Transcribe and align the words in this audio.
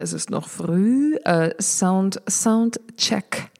Es 0.00 0.12
ist 0.12 0.30
noch 0.30 0.48
früh. 0.48 1.16
Äh, 1.24 1.60
Sound, 1.60 2.22
Soundcheck. 2.28 3.50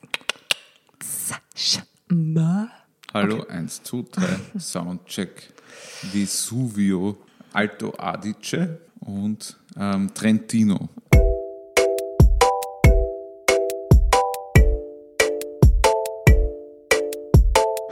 Hallo, 3.12 3.38
okay. 3.40 3.50
1, 3.50 3.82
2, 3.82 4.04
3, 4.12 4.60
Soundcheck. 4.60 5.52
Vesuvio, 6.12 7.16
Alto 7.52 7.92
Adige 7.98 8.78
und 9.00 9.56
ähm, 9.76 10.14
Trentino. 10.14 10.88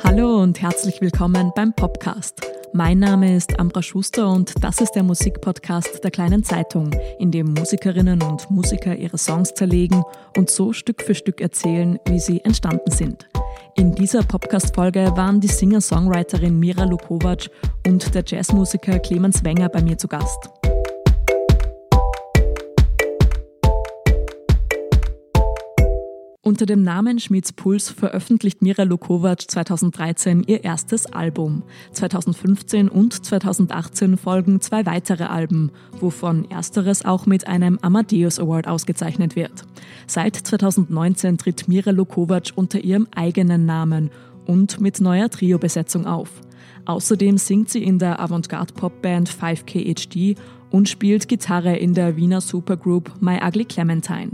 Hallo 0.04 0.40
und 0.40 0.62
herzlich 0.62 1.00
willkommen 1.00 1.50
beim 1.56 1.74
Podcast. 1.74 2.42
Mein 2.76 2.98
Name 2.98 3.34
ist 3.34 3.58
Ambra 3.58 3.80
Schuster 3.80 4.28
und 4.28 4.62
das 4.62 4.82
ist 4.82 4.92
der 4.92 5.02
Musikpodcast 5.02 6.04
der 6.04 6.10
kleinen 6.10 6.44
Zeitung, 6.44 6.90
in 7.18 7.30
dem 7.30 7.54
Musikerinnen 7.54 8.20
und 8.20 8.50
Musiker 8.50 8.94
ihre 8.94 9.16
Songs 9.16 9.54
zerlegen 9.54 10.04
und 10.36 10.50
so 10.50 10.74
Stück 10.74 11.00
für 11.00 11.14
Stück 11.14 11.40
erzählen, 11.40 11.98
wie 12.06 12.20
sie 12.20 12.44
entstanden 12.44 12.90
sind. 12.90 13.30
In 13.76 13.94
dieser 13.94 14.22
Podcast-Folge 14.22 15.10
waren 15.16 15.40
die 15.40 15.48
Singer-Songwriterin 15.48 16.60
Mira 16.60 16.84
Lukovac 16.84 17.48
und 17.86 18.14
der 18.14 18.24
Jazzmusiker 18.26 18.98
Clemens 18.98 19.42
Wenger 19.42 19.70
bei 19.70 19.80
mir 19.80 19.96
zu 19.96 20.06
Gast. 20.06 20.50
Unter 26.46 26.64
dem 26.64 26.84
Namen 26.84 27.18
Schmieds 27.18 27.52
Puls 27.52 27.90
veröffentlicht 27.90 28.62
Mira 28.62 28.84
Lukovac 28.84 29.50
2013 29.50 30.44
ihr 30.46 30.62
erstes 30.62 31.06
Album. 31.06 31.64
2015 31.90 32.88
und 32.88 33.26
2018 33.26 34.16
folgen 34.16 34.60
zwei 34.60 34.86
weitere 34.86 35.24
Alben, 35.24 35.72
wovon 35.98 36.48
ersteres 36.48 37.04
auch 37.04 37.26
mit 37.26 37.48
einem 37.48 37.80
Amadeus 37.82 38.38
Award 38.38 38.68
ausgezeichnet 38.68 39.34
wird. 39.34 39.64
Seit 40.06 40.36
2019 40.36 41.36
tritt 41.36 41.66
Mira 41.66 41.90
Lukovac 41.90 42.52
unter 42.54 42.78
ihrem 42.78 43.08
eigenen 43.12 43.66
Namen 43.66 44.10
und 44.46 44.80
mit 44.80 45.00
neuer 45.00 45.28
Trio-Besetzung 45.28 46.06
auf. 46.06 46.30
Außerdem 46.84 47.38
singt 47.38 47.70
sie 47.70 47.82
in 47.82 47.98
der 47.98 48.20
Avantgarde-Popband 48.20 49.28
5KHD 49.28 50.36
und 50.70 50.88
spielt 50.88 51.26
Gitarre 51.26 51.74
in 51.76 51.94
der 51.94 52.16
Wiener 52.16 52.40
Supergroup 52.40 53.14
My 53.20 53.40
Ugly 53.44 53.64
Clementine. 53.64 54.30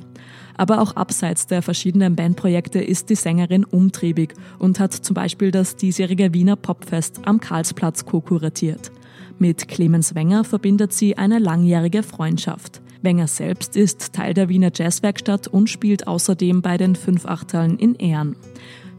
Aber 0.63 0.81
auch 0.81 0.95
abseits 0.95 1.49
der 1.49 1.61
verschiedenen 1.61 2.15
Bandprojekte 2.15 2.79
ist 2.79 3.11
die 3.11 3.17
Sängerin 3.17 3.65
umtriebig 3.65 4.35
und 4.61 4.79
hat 4.79 4.93
zum 4.93 5.13
Beispiel 5.13 5.51
das 5.51 5.75
diesjährige 5.75 6.35
Wiener 6.35 6.55
Popfest 6.55 7.19
am 7.25 7.41
Karlsplatz 7.41 8.05
co-kuratiert. 8.05 8.93
Mit 9.41 9.67
Clemens 9.67 10.15
Wenger 10.15 10.45
verbindet 10.45 10.93
sie 10.93 11.19
eine 11.19 11.41
langjährige 11.41 12.05
Freundschaft. 12.05 12.81
Wenger 13.03 13.27
selbst 13.27 13.75
ist 13.75 14.13
Teil 14.13 14.35
der 14.35 14.49
Wiener 14.49 14.71
Jazzwerkstatt 14.73 15.49
und 15.49 15.69
spielt 15.69 16.07
außerdem 16.07 16.63
bei 16.63 16.77
den 16.77 16.95
Fünfachtern 16.95 17.77
in 17.79 17.97
Ehren. 17.97 18.37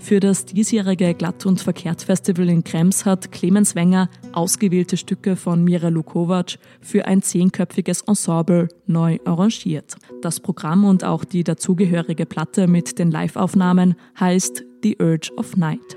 Für 0.03 0.19
das 0.19 0.43
diesjährige 0.43 1.13
Glatt- 1.13 1.45
und 1.45 1.61
Verkehrt-Festival 1.61 2.49
in 2.49 2.65
Krems 2.65 3.05
hat 3.05 3.31
Clemens 3.31 3.73
Wenger 3.73 4.09
ausgewählte 4.33 4.97
Stücke 4.97 5.37
von 5.37 5.63
Mira 5.63 5.87
Lukovac 5.87 6.57
für 6.81 7.05
ein 7.05 7.21
zehnköpfiges 7.21 8.01
Ensemble 8.01 8.67
neu 8.85 9.19
arrangiert. 9.23 9.95
Das 10.21 10.41
Programm 10.41 10.83
und 10.83 11.05
auch 11.05 11.23
die 11.23 11.45
dazugehörige 11.45 12.25
Platte 12.25 12.67
mit 12.67 12.99
den 12.99 13.11
Live-Aufnahmen 13.11 13.95
heißt 14.19 14.65
The 14.83 14.97
Urge 14.99 15.31
of 15.37 15.55
Night. 15.55 15.95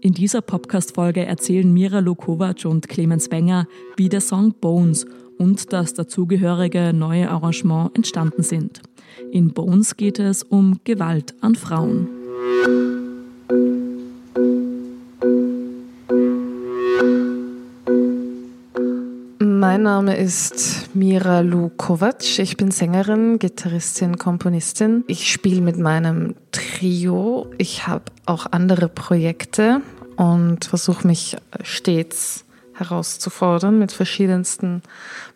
In 0.00 0.12
dieser 0.14 0.42
Podcast-Folge 0.42 1.26
erzählen 1.26 1.72
Mira 1.72 1.98
Lukovac 1.98 2.64
und 2.66 2.88
Clemens 2.88 3.32
Wenger, 3.32 3.66
wie 3.96 4.08
der 4.08 4.20
Song 4.20 4.54
Bones 4.60 5.06
und 5.38 5.72
das 5.72 5.94
dazugehörige 5.94 6.92
neue 6.92 7.28
Arrangement 7.28 7.96
entstanden 7.96 8.44
sind. 8.44 8.80
In 9.32 9.52
Bones 9.52 9.96
geht 9.96 10.20
es 10.20 10.44
um 10.44 10.78
Gewalt 10.84 11.34
an 11.40 11.56
Frauen. 11.56 12.99
Mein 19.70 19.84
Name 19.84 20.16
ist 20.16 20.96
Mira 20.96 21.42
Lukovac. 21.42 22.40
Ich 22.40 22.56
bin 22.56 22.72
Sängerin, 22.72 23.38
Gitarristin, 23.38 24.18
Komponistin. 24.18 25.04
Ich 25.06 25.30
spiele 25.30 25.60
mit 25.60 25.78
meinem 25.78 26.34
Trio. 26.50 27.48
Ich 27.56 27.86
habe 27.86 28.02
auch 28.26 28.46
andere 28.50 28.88
Projekte 28.88 29.80
und 30.16 30.64
versuche 30.64 31.06
mich 31.06 31.36
stets 31.62 32.44
herauszufordern 32.74 33.78
mit 33.78 33.92
verschiedensten 33.92 34.82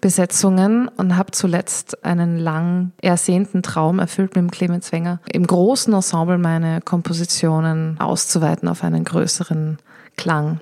Besetzungen 0.01 0.89
und 0.89 1.17
habe 1.17 1.31
zuletzt 1.31 2.05
einen 2.05 2.37
lang 2.37 2.91
ersehnten 3.01 3.63
Traum 3.63 4.01
erfüllt 4.01 4.35
mit 4.35 4.51
Clemens 4.51 4.91
Wenger, 4.91 5.21
im 5.33 5.47
großen 5.47 5.95
Ensemble 5.95 6.39
meine 6.39 6.81
Kompositionen 6.81 8.01
auszuweiten 8.01 8.69
auf 8.69 8.83
einen 8.83 9.05
größeren 9.05 9.79
Klang. 10.17 10.59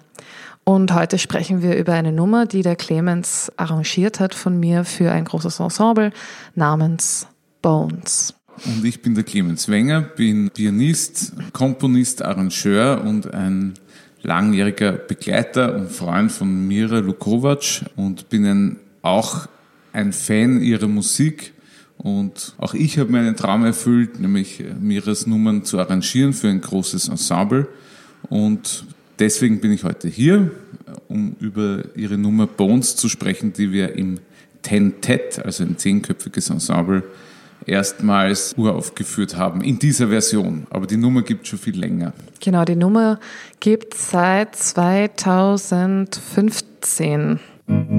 Und 0.64 0.94
heute 0.94 1.18
sprechen 1.18 1.60
wir 1.62 1.76
über 1.76 1.92
eine 1.94 2.12
Nummer, 2.12 2.46
die 2.46 2.62
der 2.62 2.76
Clemens 2.76 3.50
arrangiert 3.56 4.20
hat 4.20 4.34
von 4.34 4.60
mir 4.60 4.84
für 4.84 5.10
ein 5.10 5.24
großes 5.24 5.58
Ensemble 5.58 6.12
namens 6.54 7.26
Bones. 7.62 8.34
Und 8.64 8.84
ich 8.84 9.02
bin 9.02 9.14
der 9.14 9.24
Clemens 9.24 9.68
Wenger, 9.68 10.02
bin 10.02 10.50
Pianist, 10.50 11.32
Komponist, 11.52 12.22
Arrangeur 12.22 13.02
und 13.04 13.32
ein 13.34 13.74
langjähriger 14.22 14.92
Begleiter 14.92 15.74
und 15.74 15.90
Freund 15.90 16.30
von 16.30 16.68
Mira 16.68 16.98
Lukovac 16.98 17.84
und 17.96 18.28
bin 18.28 18.46
ein, 18.46 18.76
auch 19.02 19.48
ein 19.92 20.12
Fan 20.12 20.60
ihrer 20.60 20.86
Musik. 20.86 21.54
Und 21.98 22.54
auch 22.58 22.74
ich 22.74 22.98
habe 22.98 23.10
mir 23.10 23.20
einen 23.20 23.36
Traum 23.36 23.64
erfüllt, 23.64 24.20
nämlich 24.20 24.62
Miras 24.80 25.26
Nummern 25.26 25.64
zu 25.64 25.80
arrangieren 25.80 26.32
für 26.32 26.48
ein 26.48 26.60
großes 26.60 27.08
Ensemble. 27.08 27.68
Und 28.28 28.86
deswegen 29.22 29.60
bin 29.60 29.72
ich 29.72 29.84
heute 29.84 30.08
hier, 30.08 30.50
um 31.08 31.36
über 31.38 31.84
ihre 31.94 32.18
Nummer 32.18 32.48
Bones 32.48 32.96
zu 32.96 33.08
sprechen, 33.08 33.52
die 33.52 33.70
wir 33.70 33.96
im 33.96 34.18
Tentet, 34.62 35.38
also 35.44 35.62
ein 35.62 35.78
zehnköpfiges 35.78 36.50
Ensemble, 36.50 37.04
erstmals 37.64 38.52
uraufgeführt 38.56 39.36
haben 39.36 39.60
in 39.60 39.78
dieser 39.78 40.08
Version. 40.08 40.66
Aber 40.70 40.88
die 40.88 40.96
Nummer 40.96 41.22
gibt 41.22 41.42
es 41.42 41.50
schon 41.50 41.60
viel 41.60 41.78
länger. 41.78 42.14
Genau, 42.40 42.64
die 42.64 42.74
Nummer 42.74 43.20
gibt 43.60 43.94
es 43.94 44.10
seit 44.10 44.56
2015. 44.56 47.38
Okay. 47.68 47.92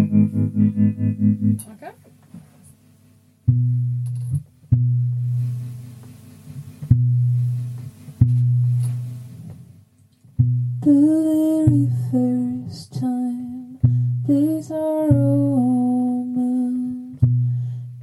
The 10.83 10.91
very 10.91 11.87
first 12.11 12.99
time 12.99 13.79
these 14.27 14.67
are 14.69 15.07
omen 15.15 17.15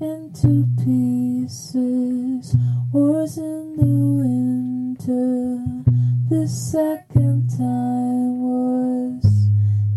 into 0.00 0.64
pieces, 0.82 2.56
wars 2.91 3.36
in 3.36 3.76
the 3.76 3.84
winter. 4.24 5.60
The 6.30 6.48
second 6.48 7.50
time 7.50 8.41
was 8.41 9.26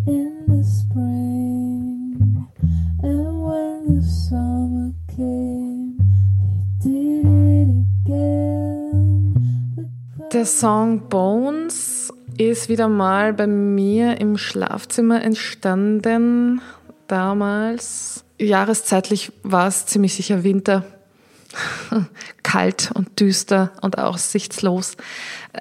in 0.06 0.44
the 0.50 0.62
spring, 0.66 2.50
and 3.02 3.44
when 3.46 3.96
the 3.96 4.04
summer 4.06 4.92
came, 5.08 5.98
they 6.84 6.90
did 6.90 7.26
it 7.26 7.70
again. 8.04 9.40
The 10.32 10.46
song 10.46 10.98
Bones 10.98 12.12
ist 12.38 12.70
wieder 12.70 12.88
mal 12.88 13.34
bei 13.34 13.48
mir 13.48 14.20
im 14.20 14.38
Schlafzimmer 14.38 15.22
entstanden. 15.24 16.62
Damals, 17.08 18.24
jahreszeitlich 18.40 19.32
war 19.44 19.68
es 19.68 19.86
ziemlich 19.86 20.16
sicher 20.16 20.44
Winter. 20.44 20.86
Kalt 22.44 22.92
und 22.94 23.20
düster 23.20 23.72
und 23.82 23.98
aussichtslos. 23.98 24.98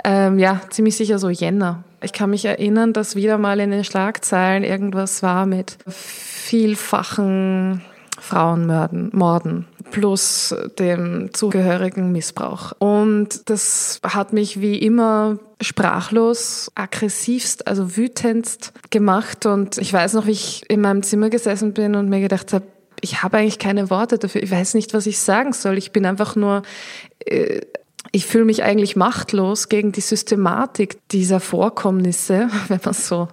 Ähm, 0.04 0.38
ja, 0.38 0.60
ziemlich 0.70 0.96
sicher 0.96 1.18
so 1.18 1.28
Jänner. 1.28 1.84
Ich 2.00 2.12
kann 2.12 2.30
mich 2.30 2.44
erinnern, 2.44 2.92
dass 2.92 3.14
wieder 3.14 3.38
mal 3.38 3.60
in 3.60 3.70
den 3.70 3.84
Schlagzeilen 3.84 4.64
irgendwas 4.64 5.22
war 5.22 5.46
mit 5.46 5.76
vielfachen 5.86 7.82
Frauenmorden, 8.22 9.10
Morden 9.12 9.66
plus 9.90 10.54
dem 10.78 11.30
zugehörigen 11.32 12.12
Missbrauch. 12.12 12.72
Und 12.78 13.50
das 13.50 14.00
hat 14.02 14.32
mich 14.32 14.60
wie 14.60 14.78
immer 14.78 15.38
sprachlos, 15.60 16.70
aggressivst, 16.74 17.66
also 17.66 17.96
wütendst 17.96 18.72
gemacht. 18.90 19.44
Und 19.46 19.78
ich 19.78 19.92
weiß 19.92 20.14
noch, 20.14 20.26
wie 20.26 20.32
ich 20.32 20.68
in 20.68 20.80
meinem 20.80 21.02
Zimmer 21.02 21.30
gesessen 21.30 21.74
bin 21.74 21.94
und 21.94 22.08
mir 22.08 22.20
gedacht 22.20 22.52
habe, 22.52 22.64
ich 23.00 23.22
habe 23.22 23.38
eigentlich 23.38 23.58
keine 23.58 23.90
Worte 23.90 24.18
dafür. 24.18 24.42
Ich 24.42 24.50
weiß 24.50 24.74
nicht, 24.74 24.94
was 24.94 25.06
ich 25.06 25.18
sagen 25.18 25.52
soll. 25.52 25.76
Ich 25.76 25.92
bin 25.92 26.06
einfach 26.06 26.36
nur, 26.36 26.62
äh, 27.24 27.60
ich 28.12 28.26
fühle 28.26 28.44
mich 28.44 28.62
eigentlich 28.62 28.96
machtlos 28.96 29.68
gegen 29.68 29.92
die 29.92 30.00
Systematik 30.00 30.98
dieser 31.08 31.40
Vorkommnisse, 31.40 32.48
wenn 32.68 32.80
man 32.84 32.94
so 32.94 33.28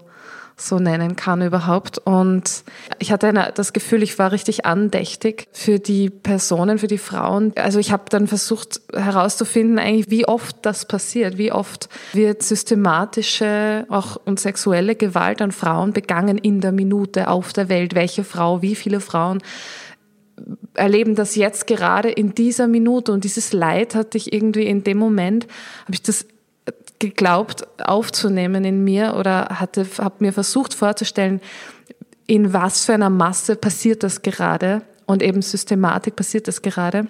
so 0.59 0.77
nennen 0.79 1.15
kann 1.15 1.41
überhaupt. 1.41 1.97
Und 1.99 2.63
ich 2.99 3.11
hatte 3.11 3.27
eine, 3.27 3.51
das 3.55 3.73
Gefühl, 3.73 4.03
ich 4.03 4.19
war 4.19 4.31
richtig 4.31 4.65
andächtig 4.65 5.47
für 5.51 5.79
die 5.79 6.09
Personen, 6.09 6.77
für 6.77 6.87
die 6.87 6.97
Frauen. 6.97 7.53
Also 7.55 7.79
ich 7.79 7.91
habe 7.91 8.03
dann 8.09 8.27
versucht 8.27 8.81
herauszufinden, 8.93 9.79
eigentlich, 9.79 10.09
wie 10.09 10.27
oft 10.27 10.57
das 10.63 10.85
passiert, 10.85 11.37
wie 11.37 11.51
oft 11.51 11.89
wird 12.13 12.43
systematische 12.43 13.85
auch 13.89 14.17
und 14.25 14.39
sexuelle 14.39 14.95
Gewalt 14.95 15.41
an 15.41 15.51
Frauen 15.51 15.93
begangen 15.93 16.37
in 16.37 16.61
der 16.61 16.71
Minute 16.71 17.29
auf 17.29 17.53
der 17.53 17.69
Welt. 17.69 17.95
Welche 17.95 18.23
Frau, 18.23 18.61
wie 18.61 18.75
viele 18.75 18.99
Frauen 18.99 19.41
erleben 20.73 21.15
das 21.15 21.35
jetzt 21.35 21.67
gerade 21.67 22.09
in 22.09 22.33
dieser 22.33 22.67
Minute 22.67 23.11
und 23.11 23.23
dieses 23.23 23.53
Leid 23.53 23.95
hatte 23.95 24.17
ich 24.17 24.31
irgendwie 24.31 24.65
in 24.65 24.83
dem 24.83 24.97
Moment, 24.97 25.45
habe 25.83 25.93
ich 25.93 26.01
das 26.01 26.25
geglaubt 26.99 27.65
aufzunehmen 27.81 28.65
in 28.65 28.83
mir 28.83 29.15
oder 29.15 29.47
hatte, 29.59 29.85
habe 29.99 30.15
mir 30.19 30.33
versucht 30.33 30.73
vorzustellen, 30.73 31.41
in 32.27 32.53
was 32.53 32.85
für 32.85 32.93
einer 32.93 33.09
Masse 33.09 33.55
passiert 33.55 34.03
das 34.03 34.21
gerade 34.21 34.81
und 35.05 35.23
eben 35.23 35.41
Systematik 35.41 36.15
passiert 36.15 36.47
das 36.47 36.61
gerade. 36.61 37.07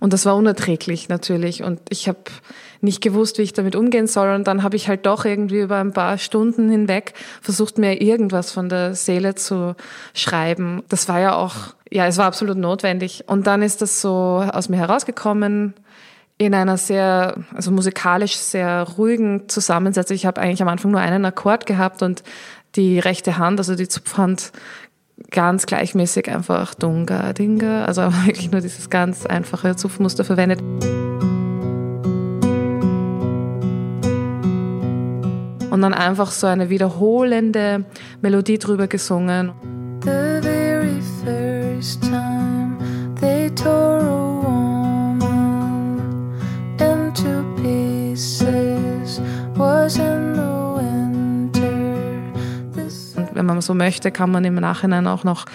Und 0.00 0.12
das 0.12 0.24
war 0.24 0.36
unerträglich 0.36 1.08
natürlich. 1.08 1.62
Und 1.62 1.80
ich 1.90 2.08
habe 2.08 2.18
nicht 2.80 3.02
gewusst, 3.02 3.38
wie 3.38 3.42
ich 3.42 3.52
damit 3.52 3.74
umgehen 3.74 4.06
soll. 4.06 4.34
Und 4.34 4.46
dann 4.46 4.62
habe 4.62 4.76
ich 4.76 4.88
halt 4.88 5.06
doch 5.06 5.24
irgendwie 5.24 5.60
über 5.60 5.78
ein 5.78 5.92
paar 5.92 6.18
Stunden 6.18 6.70
hinweg 6.70 7.14
versucht, 7.42 7.78
mir 7.78 8.00
irgendwas 8.00 8.52
von 8.52 8.68
der 8.68 8.94
Seele 8.94 9.34
zu 9.34 9.74
schreiben. 10.14 10.82
Das 10.88 11.08
war 11.08 11.20
ja 11.20 11.34
auch, 11.34 11.74
ja, 11.90 12.06
es 12.06 12.16
war 12.16 12.26
absolut 12.26 12.56
notwendig. 12.56 13.24
Und 13.26 13.46
dann 13.46 13.62
ist 13.62 13.82
das 13.82 14.00
so 14.00 14.44
aus 14.52 14.68
mir 14.68 14.78
herausgekommen 14.78 15.74
in 16.38 16.54
einer 16.54 16.76
sehr, 16.76 17.36
also 17.52 17.72
musikalisch 17.72 18.36
sehr 18.36 18.84
ruhigen 18.96 19.48
Zusammensetzung. 19.48 20.14
Ich 20.14 20.24
habe 20.24 20.40
eigentlich 20.40 20.62
am 20.62 20.68
Anfang 20.68 20.92
nur 20.92 21.00
einen 21.00 21.24
Akkord 21.24 21.66
gehabt 21.66 22.02
und 22.02 22.22
die 22.76 23.00
rechte 23.00 23.38
Hand, 23.38 23.58
also 23.58 23.74
die 23.74 23.88
Zupfhand, 23.88 24.52
ganz 25.32 25.66
gleichmäßig 25.66 26.30
einfach 26.30 26.74
Dunga, 26.74 27.32
Dinga, 27.32 27.84
also 27.84 28.02
wirklich 28.24 28.52
nur 28.52 28.60
dieses 28.60 28.88
ganz 28.88 29.26
einfache 29.26 29.74
Zupfmuster 29.74 30.24
verwendet. 30.24 30.60
Und 35.70 35.82
dann 35.82 35.92
einfach 35.94 36.30
so 36.30 36.46
eine 36.46 36.70
wiederholende 36.70 37.84
Melodie 38.20 38.58
drüber 38.58 38.86
gesungen. 38.86 39.52
The 40.02 40.40
very 40.40 41.00
first 41.24 42.00
time 42.02 42.57
wenn 53.38 53.46
man 53.46 53.60
so 53.60 53.74
möchte, 53.74 54.10
kann 54.10 54.30
man 54.30 54.44
im 54.44 54.56
Nachhinein 54.56 55.06
auch 55.06 55.24
noch 55.24 55.46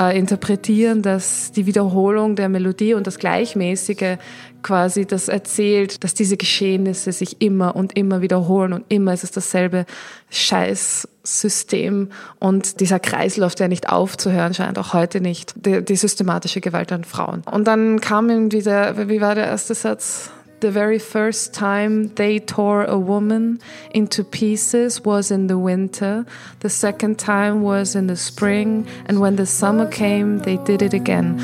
äh, 0.00 0.18
interpretieren, 0.18 1.02
dass 1.02 1.52
die 1.52 1.66
Wiederholung 1.66 2.36
der 2.36 2.48
Melodie 2.48 2.94
und 2.94 3.06
das 3.06 3.18
Gleichmäßige 3.18 4.16
quasi 4.62 5.06
das 5.06 5.28
erzählt, 5.28 6.04
dass 6.04 6.14
diese 6.14 6.36
Geschehnisse 6.36 7.12
sich 7.12 7.42
immer 7.42 7.74
und 7.74 7.96
immer 7.96 8.22
wiederholen 8.22 8.72
und 8.72 8.84
immer 8.88 9.12
ist 9.12 9.24
es 9.24 9.32
dasselbe 9.32 9.86
Scheißsystem 10.30 12.10
und 12.38 12.80
dieser 12.80 13.00
Kreislauf, 13.00 13.54
der 13.54 13.68
nicht 13.68 13.88
aufzuhören 13.88 14.54
scheint, 14.54 14.78
auch 14.78 14.92
heute 14.92 15.20
nicht, 15.20 15.54
die, 15.56 15.84
die 15.84 15.96
systematische 15.96 16.60
Gewalt 16.60 16.92
an 16.92 17.04
Frauen. 17.04 17.42
Und 17.50 17.66
dann 17.66 18.00
kam 18.00 18.30
irgendwie 18.30 18.62
der, 18.62 19.08
wie 19.08 19.20
war 19.20 19.34
der 19.34 19.46
erste 19.46 19.74
Satz? 19.74 20.30
The 20.62 20.70
very 20.70 21.00
first 21.00 21.52
time 21.52 22.14
they 22.14 22.38
tore 22.38 22.84
a 22.84 22.96
woman 22.96 23.58
into 23.90 24.22
pieces 24.22 25.04
was 25.04 25.32
in 25.32 25.48
the 25.48 25.58
winter. 25.58 26.24
The 26.60 26.70
second 26.70 27.18
time 27.18 27.62
was 27.62 27.96
in 27.96 28.06
the 28.06 28.14
spring. 28.14 28.86
And 29.06 29.18
when 29.18 29.34
the 29.34 29.44
summer 29.44 29.90
came, 29.90 30.38
they 30.38 30.58
did 30.58 30.80
it 30.80 30.94
again. 30.94 31.38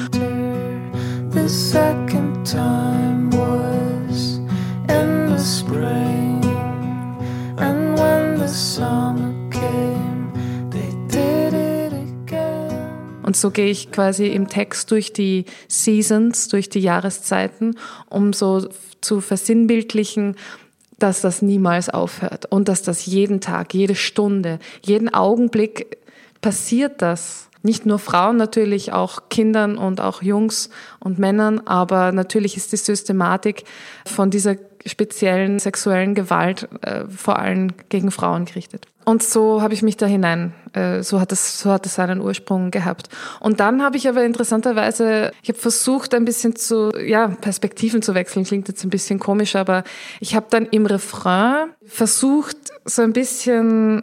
The 1.32 1.48
second 1.48 2.46
time 2.46 3.30
was 3.30 4.36
in 4.88 5.30
the 5.32 5.40
spring. 5.40 6.44
And 7.58 7.98
when 7.98 8.38
the 8.38 8.46
summer 8.46 9.34
came, 9.50 10.30
they 10.70 10.92
did 11.08 11.54
it 11.54 11.92
again. 11.92 13.18
Und 13.24 13.36
so 13.36 13.50
gehe 13.50 13.68
ich 13.68 13.90
quasi 13.90 14.28
im 14.28 14.46
Text 14.46 14.92
durch 14.92 15.12
die 15.12 15.44
Seasons, 15.66 16.46
durch 16.46 16.68
die 16.68 16.78
Jahreszeiten, 16.78 17.76
um 18.08 18.32
so 18.32 18.68
zu 19.00 19.20
versinnbildlichen, 19.20 20.36
dass 20.98 21.20
das 21.20 21.42
niemals 21.42 21.88
aufhört 21.88 22.46
und 22.46 22.68
dass 22.68 22.82
das 22.82 23.06
jeden 23.06 23.40
Tag, 23.40 23.72
jede 23.74 23.94
Stunde, 23.94 24.58
jeden 24.82 25.12
Augenblick 25.12 25.98
passiert 26.40 27.02
das. 27.02 27.48
Nicht 27.62 27.86
nur 27.86 27.98
Frauen, 27.98 28.36
natürlich 28.36 28.92
auch 28.92 29.28
Kindern 29.30 29.76
und 29.78 30.00
auch 30.00 30.22
Jungs 30.22 30.70
und 31.00 31.18
Männern, 31.18 31.60
aber 31.66 32.12
natürlich 32.12 32.56
ist 32.56 32.72
die 32.72 32.76
Systematik 32.76 33.64
von 34.06 34.30
dieser 34.30 34.56
speziellen 34.88 35.58
sexuellen 35.58 36.14
Gewalt 36.14 36.68
äh, 36.82 37.04
vor 37.08 37.38
allem 37.38 37.68
gegen 37.88 38.10
Frauen 38.10 38.44
gerichtet. 38.44 38.86
Und 39.04 39.22
so 39.22 39.62
habe 39.62 39.72
ich 39.72 39.82
mich 39.82 39.96
da 39.96 40.04
hinein, 40.04 40.52
äh, 40.74 41.02
so 41.02 41.18
hat 41.18 41.32
es 41.32 41.60
so 41.60 41.70
hat 41.70 41.86
es 41.86 41.94
seinen 41.94 42.20
Ursprung 42.20 42.70
gehabt. 42.70 43.08
Und 43.40 43.58
dann 43.58 43.82
habe 43.82 43.96
ich 43.96 44.06
aber 44.06 44.22
interessanterweise, 44.24 45.32
ich 45.42 45.48
habe 45.48 45.58
versucht 45.58 46.14
ein 46.14 46.26
bisschen 46.26 46.56
zu, 46.56 46.90
ja, 46.98 47.28
Perspektiven 47.28 48.02
zu 48.02 48.14
wechseln, 48.14 48.44
klingt 48.44 48.68
jetzt 48.68 48.84
ein 48.84 48.90
bisschen 48.90 49.18
komisch, 49.18 49.56
aber 49.56 49.82
ich 50.20 50.34
habe 50.34 50.46
dann 50.50 50.66
im 50.66 50.84
Refrain 50.84 51.70
versucht, 51.86 52.58
so 52.84 53.00
ein 53.00 53.14
bisschen, 53.14 54.02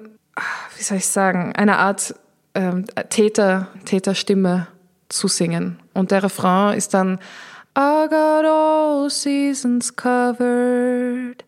wie 0.78 0.84
soll 0.84 0.98
ich 0.98 1.08
sagen, 1.08 1.54
eine 1.56 1.78
Art 1.78 2.16
ähm, 2.56 2.86
Täter, 3.10 3.68
Täterstimme 3.86 4.68
zu 5.10 5.28
singen. 5.28 5.78
Und 5.94 6.10
der 6.10 6.24
Refrain 6.24 6.76
ist 6.76 6.94
dann 6.94 7.20
I 7.78 8.08
got 8.08 8.46
all 8.46 9.10
seasons 9.10 9.92
covered 9.92 11.44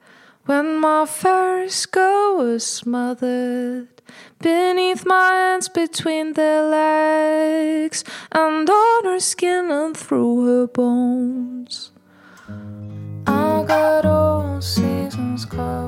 when 0.45 0.77
my 0.77 1.05
first 1.05 1.89
girl 1.93 2.39
was 2.39 2.65
smothered 2.65 3.87
beneath 4.41 5.05
my 5.05 5.29
hands 5.29 5.69
between 5.69 6.33
their 6.33 6.63
legs 6.63 8.03
and 8.33 8.69
on 8.69 9.05
her 9.05 9.21
skin 9.21 9.71
and 9.71 9.95
through 9.95 10.45
her 10.47 10.67
bones. 10.67 11.91
I 13.25 13.63
got 13.65 14.05
all 14.05 14.59
seasons 14.59 15.45
covered 15.45 15.86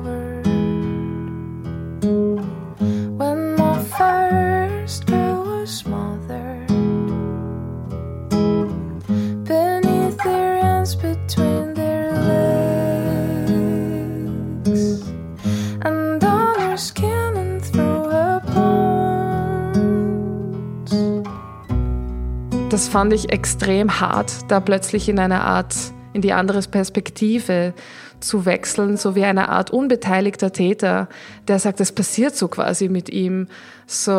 Das 22.70 22.86
fand 22.86 23.12
ich 23.12 23.32
extrem 23.32 23.98
hart, 23.98 24.32
da 24.46 24.60
plötzlich 24.60 25.08
in 25.08 25.18
eine 25.18 25.40
Art, 25.40 25.74
in 26.12 26.22
die 26.22 26.32
andere 26.32 26.62
Perspektive 26.62 27.74
zu 28.20 28.44
wechseln, 28.44 28.96
so 28.96 29.16
wie 29.16 29.24
eine 29.24 29.48
Art 29.48 29.72
unbeteiligter 29.72 30.52
Täter, 30.52 31.08
der 31.48 31.58
sagt, 31.58 31.80
es 31.80 31.90
passiert 31.90 32.36
so 32.36 32.46
quasi 32.46 32.88
mit 32.88 33.08
ihm. 33.08 33.48
So, 33.88 34.12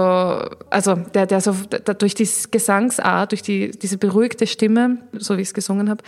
also 0.70 0.96
der, 0.96 1.27
der 1.27 1.39
so 1.39 1.53
der, 1.53 1.93
durch 1.93 2.13
die 2.13 2.27
Gesangsart, 2.51 3.31
durch 3.31 3.41
die, 3.41 3.72
diese 3.72 3.98
beruhigte 3.98 4.46
Stimme, 4.48 4.98
so 5.13 5.38
wie 5.38 5.41
ich 5.41 5.48
es 5.48 5.53
gesungen 5.53 5.89
habe, 5.89 6.03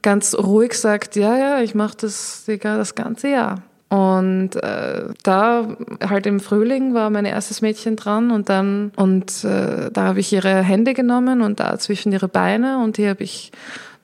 ganz 0.00 0.34
ruhig 0.34 0.72
sagt, 0.72 1.16
ja, 1.16 1.36
ja, 1.36 1.60
ich 1.60 1.74
mache 1.74 1.98
das 2.00 2.44
egal 2.48 2.78
das 2.78 2.94
ganze 2.94 3.28
Jahr. 3.28 3.62
Und 3.94 4.56
äh, 4.56 5.04
da 5.22 5.68
halt 6.04 6.26
im 6.26 6.40
Frühling 6.40 6.94
war 6.94 7.10
mein 7.10 7.26
erstes 7.26 7.62
Mädchen 7.62 7.94
dran 7.94 8.32
und 8.32 8.48
dann 8.48 8.90
und 8.96 9.44
äh, 9.44 9.88
da 9.92 10.02
habe 10.02 10.18
ich 10.18 10.32
ihre 10.32 10.62
Hände 10.62 10.94
genommen 10.94 11.42
und 11.42 11.60
da 11.60 11.78
zwischen 11.78 12.10
ihre 12.10 12.26
Beine 12.26 12.82
und 12.82 12.96
die 12.96 13.08
habe 13.08 13.22
ich 13.22 13.52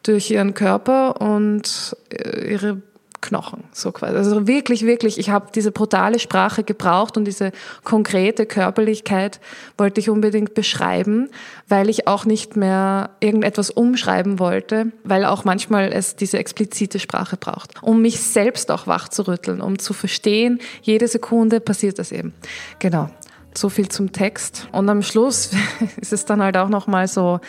durch 0.04 0.30
ihren 0.30 0.54
Körper 0.54 1.20
und 1.20 1.96
äh, 2.12 2.52
ihre 2.52 2.80
Knochen, 3.20 3.64
so 3.72 3.92
quasi. 3.92 4.16
Also 4.16 4.46
wirklich, 4.46 4.86
wirklich, 4.86 5.18
ich 5.18 5.30
habe 5.30 5.48
diese 5.54 5.72
brutale 5.72 6.18
Sprache 6.18 6.64
gebraucht 6.64 7.16
und 7.16 7.24
diese 7.24 7.52
konkrete 7.84 8.46
Körperlichkeit 8.46 9.40
wollte 9.76 10.00
ich 10.00 10.08
unbedingt 10.08 10.54
beschreiben, 10.54 11.28
weil 11.68 11.88
ich 11.88 12.06
auch 12.06 12.24
nicht 12.24 12.56
mehr 12.56 13.10
irgendetwas 13.20 13.70
umschreiben 13.70 14.38
wollte, 14.38 14.92
weil 15.04 15.24
auch 15.24 15.44
manchmal 15.44 15.92
es 15.92 16.16
diese 16.16 16.38
explizite 16.38 16.98
Sprache 16.98 17.36
braucht, 17.36 17.82
um 17.82 18.00
mich 18.00 18.20
selbst 18.20 18.70
auch 18.70 18.86
wach 18.86 19.08
zu 19.08 19.28
rütteln, 19.28 19.60
um 19.60 19.78
zu 19.78 19.92
verstehen, 19.92 20.60
jede 20.82 21.06
Sekunde 21.06 21.60
passiert 21.60 21.98
das 21.98 22.12
eben. 22.12 22.32
Genau. 22.78 23.10
So 23.54 23.68
viel 23.68 23.88
zum 23.88 24.12
Text. 24.12 24.68
Und 24.72 24.88
am 24.88 25.02
Schluss 25.02 25.50
ist 26.00 26.12
es 26.12 26.24
dann 26.24 26.42
halt 26.42 26.56
auch 26.56 26.68
nochmal 26.68 27.08
so, 27.08 27.40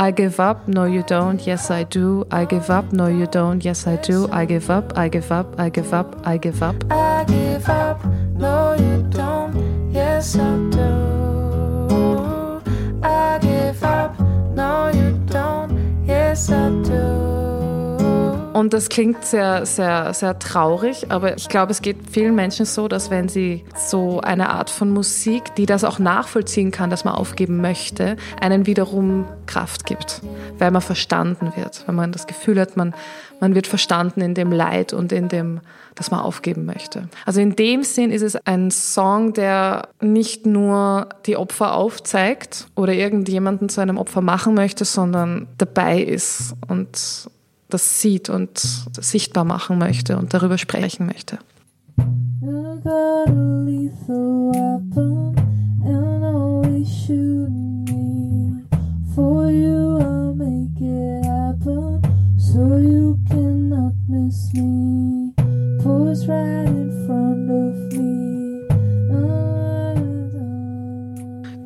I 0.00 0.12
give 0.12 0.42
up, 0.42 0.66
no 0.66 0.86
you 0.86 1.02
don't, 1.02 1.40
yes 1.46 1.70
I 1.70 1.84
do. 1.84 2.26
I 2.32 2.44
give 2.46 2.72
up, 2.72 2.92
no 2.92 3.06
you 3.08 3.26
don't, 3.26 3.62
yes 3.62 3.86
I 3.86 3.96
do. 3.96 4.28
I 4.32 4.46
give 4.46 4.72
up, 4.72 4.98
I 4.98 5.08
give 5.08 5.32
up, 5.32 5.58
I 5.58 5.70
give 5.70 5.94
up, 5.94 6.16
I 6.26 6.38
give 6.38 6.62
up. 6.62 6.74
I 6.90 7.24
give 7.26 7.68
up, 7.68 8.04
no 8.36 8.74
you 8.74 9.02
don't, 9.10 9.92
yes 9.92 10.36
I 10.36 10.56
do. 10.70 11.14
I 13.04 13.38
give 13.38 13.84
up. 13.84 14.18
No, 14.54 14.88
you 14.88 15.18
don't. 15.26 16.06
Yes, 16.06 16.48
I 16.50 16.70
do. 16.82 17.33
Und 18.54 18.72
das 18.72 18.88
klingt 18.88 19.24
sehr, 19.24 19.66
sehr, 19.66 20.14
sehr 20.14 20.38
traurig, 20.38 21.10
aber 21.10 21.36
ich 21.36 21.48
glaube, 21.48 21.72
es 21.72 21.82
geht 21.82 21.96
vielen 22.08 22.36
Menschen 22.36 22.66
so, 22.66 22.86
dass 22.86 23.10
wenn 23.10 23.28
sie 23.28 23.64
so 23.74 24.20
eine 24.20 24.50
Art 24.50 24.70
von 24.70 24.90
Musik, 24.90 25.56
die 25.56 25.66
das 25.66 25.82
auch 25.82 25.98
nachvollziehen 25.98 26.70
kann, 26.70 26.88
dass 26.88 27.04
man 27.04 27.16
aufgeben 27.16 27.60
möchte, 27.60 28.16
einen 28.40 28.66
wiederum 28.66 29.26
Kraft 29.46 29.86
gibt, 29.86 30.22
weil 30.60 30.70
man 30.70 30.82
verstanden 30.82 31.52
wird, 31.56 31.82
wenn 31.88 31.96
man 31.96 32.12
das 32.12 32.28
Gefühl 32.28 32.60
hat, 32.60 32.76
man, 32.76 32.94
man 33.40 33.56
wird 33.56 33.66
verstanden 33.66 34.20
in 34.20 34.34
dem 34.34 34.52
Leid 34.52 34.92
und 34.92 35.10
in 35.10 35.28
dem, 35.28 35.58
dass 35.96 36.12
man 36.12 36.20
aufgeben 36.20 36.64
möchte. 36.64 37.08
Also 37.26 37.40
in 37.40 37.56
dem 37.56 37.82
Sinn 37.82 38.12
ist 38.12 38.22
es 38.22 38.36
ein 38.46 38.70
Song, 38.70 39.32
der 39.32 39.88
nicht 40.00 40.46
nur 40.46 41.08
die 41.26 41.36
Opfer 41.36 41.74
aufzeigt 41.74 42.68
oder 42.76 42.92
irgendjemanden 42.92 43.68
zu 43.68 43.80
einem 43.80 43.98
Opfer 43.98 44.20
machen 44.20 44.54
möchte, 44.54 44.84
sondern 44.84 45.48
dabei 45.58 46.00
ist 46.00 46.54
und 46.68 47.28
das 47.74 48.00
sieht 48.00 48.30
und 48.30 48.60
sichtbar 49.00 49.44
machen 49.44 49.78
möchte 49.78 50.16
und 50.16 50.32
darüber 50.32 50.58
sprechen 50.58 51.06
möchte. 51.06 51.38
So 62.36 62.78
you 62.78 63.18
cannot 63.28 63.94
miss 64.06 64.52
me. 64.52 65.32
Pose 65.82 66.28
right 66.28 66.83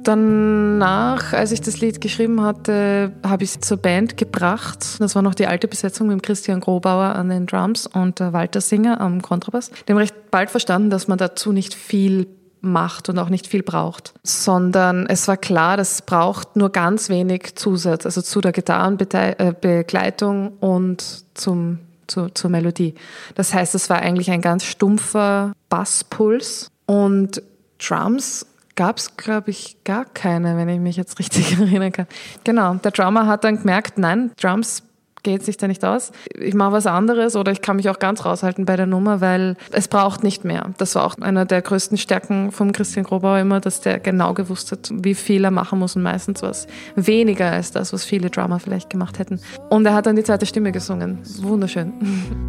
Danach, 0.08 1.34
als 1.34 1.52
ich 1.52 1.60
das 1.60 1.82
Lied 1.82 2.00
geschrieben 2.00 2.40
hatte, 2.40 3.12
habe 3.22 3.44
ich 3.44 3.50
es 3.50 3.60
zur 3.60 3.76
Band 3.76 4.16
gebracht. 4.16 4.96
Das 5.00 5.14
war 5.14 5.20
noch 5.20 5.34
die 5.34 5.46
alte 5.46 5.68
Besetzung 5.68 6.08
mit 6.08 6.22
Christian 6.22 6.60
Grobauer 6.60 7.14
an 7.14 7.28
den 7.28 7.44
Drums 7.44 7.86
und 7.86 8.20
Walter 8.20 8.62
Singer 8.62 9.02
am 9.02 9.20
Kontrabass. 9.20 9.70
Die 9.70 9.92
haben 9.92 9.98
recht 9.98 10.30
bald 10.30 10.48
verstanden, 10.48 10.88
dass 10.88 11.08
man 11.08 11.18
dazu 11.18 11.52
nicht 11.52 11.74
viel 11.74 12.26
macht 12.62 13.10
und 13.10 13.18
auch 13.18 13.28
nicht 13.28 13.46
viel 13.46 13.62
braucht, 13.62 14.14
sondern 14.22 15.04
es 15.04 15.28
war 15.28 15.36
klar, 15.36 15.76
das 15.76 16.00
braucht 16.00 16.56
nur 16.56 16.70
ganz 16.70 17.10
wenig 17.10 17.56
Zusatz, 17.56 18.06
also 18.06 18.22
zu 18.22 18.40
der 18.40 18.52
Gitarrenbegleitung 18.52 20.54
und 20.58 21.04
zum, 21.34 21.80
zu, 22.06 22.30
zur 22.30 22.48
Melodie. 22.48 22.94
Das 23.34 23.52
heißt, 23.52 23.74
es 23.74 23.90
war 23.90 23.98
eigentlich 23.98 24.30
ein 24.30 24.40
ganz 24.40 24.64
stumpfer 24.64 25.52
Basspuls 25.68 26.70
und 26.86 27.42
Drums 27.78 28.46
gab 28.78 28.98
es, 28.98 29.16
glaube 29.16 29.50
ich, 29.50 29.76
gar 29.82 30.04
keine, 30.04 30.56
wenn 30.56 30.68
ich 30.68 30.78
mich 30.78 30.96
jetzt 30.96 31.18
richtig 31.18 31.52
erinnern 31.60 31.90
kann. 31.90 32.06
Genau, 32.44 32.74
der 32.74 32.92
Drummer 32.92 33.26
hat 33.26 33.42
dann 33.42 33.58
gemerkt, 33.58 33.98
nein, 33.98 34.30
Drums 34.40 34.84
geht 35.24 35.44
sich 35.44 35.56
da 35.56 35.66
nicht 35.66 35.84
aus. 35.84 36.12
Ich 36.32 36.54
mache 36.54 36.70
was 36.70 36.86
anderes 36.86 37.34
oder 37.34 37.50
ich 37.50 37.60
kann 37.60 37.74
mich 37.74 37.90
auch 37.90 37.98
ganz 37.98 38.24
raushalten 38.24 38.66
bei 38.66 38.76
der 38.76 38.86
Nummer, 38.86 39.20
weil 39.20 39.56
es 39.72 39.88
braucht 39.88 40.22
nicht 40.22 40.44
mehr. 40.44 40.70
Das 40.78 40.94
war 40.94 41.04
auch 41.04 41.16
einer 41.20 41.44
der 41.44 41.60
größten 41.60 41.98
Stärken 41.98 42.52
vom 42.52 42.70
Christian 42.70 43.04
Grobauer 43.04 43.40
immer, 43.40 43.58
dass 43.58 43.80
der 43.80 43.98
genau 43.98 44.32
gewusst 44.32 44.70
hat, 44.70 44.90
wie 44.92 45.16
viel 45.16 45.42
er 45.42 45.50
machen 45.50 45.80
muss 45.80 45.96
und 45.96 46.02
meistens 46.02 46.40
was 46.42 46.68
weniger 46.94 47.50
als 47.50 47.72
das, 47.72 47.92
was 47.92 48.04
viele 48.04 48.30
Drummer 48.30 48.60
vielleicht 48.60 48.90
gemacht 48.90 49.18
hätten. 49.18 49.40
Und 49.70 49.84
er 49.86 49.94
hat 49.94 50.06
dann 50.06 50.14
die 50.14 50.22
zweite 50.22 50.46
Stimme 50.46 50.70
gesungen. 50.70 51.18
Wunderschön. 51.40 51.92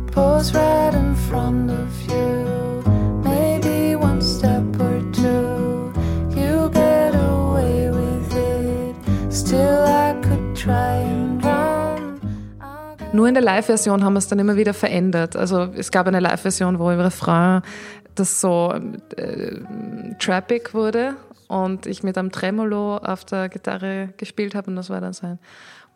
Pose 0.13 0.53
right 0.53 0.93
in 0.93 1.15
front 1.15 1.71
of 1.71 2.07
you. 2.07 2.48
Nur 13.11 13.27
in 13.27 13.33
der 13.33 13.43
Live-Version 13.43 14.03
haben 14.03 14.13
wir 14.13 14.19
es 14.19 14.27
dann 14.27 14.39
immer 14.39 14.55
wieder 14.55 14.73
verändert. 14.73 15.35
Also 15.35 15.69
es 15.75 15.91
gab 15.91 16.07
eine 16.07 16.19
Live-Version, 16.19 16.79
wo 16.79 16.89
im 16.89 16.99
Refrain 16.99 17.61
das 18.15 18.41
so 18.41 18.73
äh, 19.17 19.59
trappig 20.19 20.73
wurde 20.73 21.15
und 21.47 21.85
ich 21.85 22.01
mit 22.01 22.17
einem 22.17 22.31
Tremolo 22.31 22.97
auf 22.97 23.25
der 23.25 23.49
Gitarre 23.49 24.13
gespielt 24.17 24.55
habe 24.55 24.69
und 24.71 24.75
das 24.75 24.89
war 24.89 25.01
dann 25.01 25.13
so 25.13 25.27
ein 25.27 25.39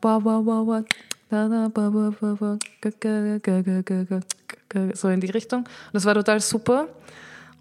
wow, 0.02 0.24
wow, 0.24 0.46
wow, 0.46 0.68
wow, 0.68 0.84
da, 1.30 1.48
da, 1.48 1.70
ba, 1.70 1.90
ba, 1.90 2.14
ba, 2.20 2.36
ba, 2.40 2.58
ga, 2.82 2.90
ga, 3.00 3.38
ga, 3.40 3.62
ga, 3.62 3.82
ga, 3.82 4.04
ga, 4.04 4.20
ga, 4.70 4.96
so 4.96 5.10
in 5.10 5.22
die 5.22 5.32
Richtung. 5.32 5.62
Und 5.62 5.94
das 5.94 6.06
war 6.06 6.14
total 6.14 6.40
super. 6.40 6.88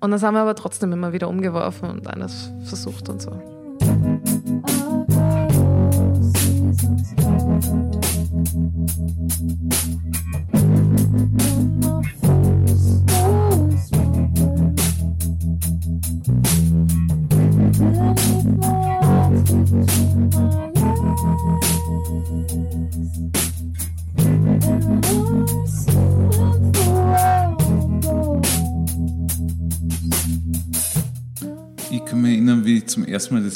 Und 0.01 0.11
das 0.11 0.23
haben 0.23 0.35
wir 0.35 0.41
aber 0.41 0.55
trotzdem 0.55 0.93
immer 0.93 1.13
wieder 1.13 1.29
umgeworfen 1.29 1.89
und 1.89 2.09
eines 2.09 2.51
versucht 2.65 3.09
und 3.09 3.23
so. 3.23 3.52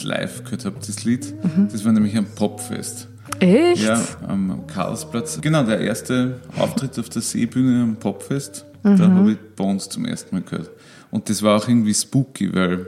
Live 0.06 0.44
gehört 0.44 0.64
habe, 0.64 0.76
das 0.84 1.04
Lied. 1.04 1.34
Das 1.70 1.84
war 1.84 1.92
nämlich 1.92 2.16
am 2.16 2.26
Popfest. 2.26 3.08
Echt? 3.40 3.82
Ja, 3.82 4.02
am 4.26 4.66
Karlsplatz. 4.66 5.40
Genau, 5.40 5.62
der 5.64 5.80
erste 5.80 6.40
Auftritt 6.58 6.98
auf 6.98 7.08
der 7.08 7.22
Seebühne 7.22 7.82
am 7.82 7.96
Popfest. 7.96 8.64
Da 8.82 8.98
habe 8.98 9.32
ich 9.32 9.38
Bones 9.56 9.88
zum 9.88 10.04
ersten 10.04 10.36
Mal 10.36 10.42
gehört. 10.42 10.70
Und 11.10 11.28
das 11.28 11.42
war 11.42 11.56
auch 11.56 11.68
irgendwie 11.68 11.92
spooky, 11.92 12.54
weil, 12.54 12.86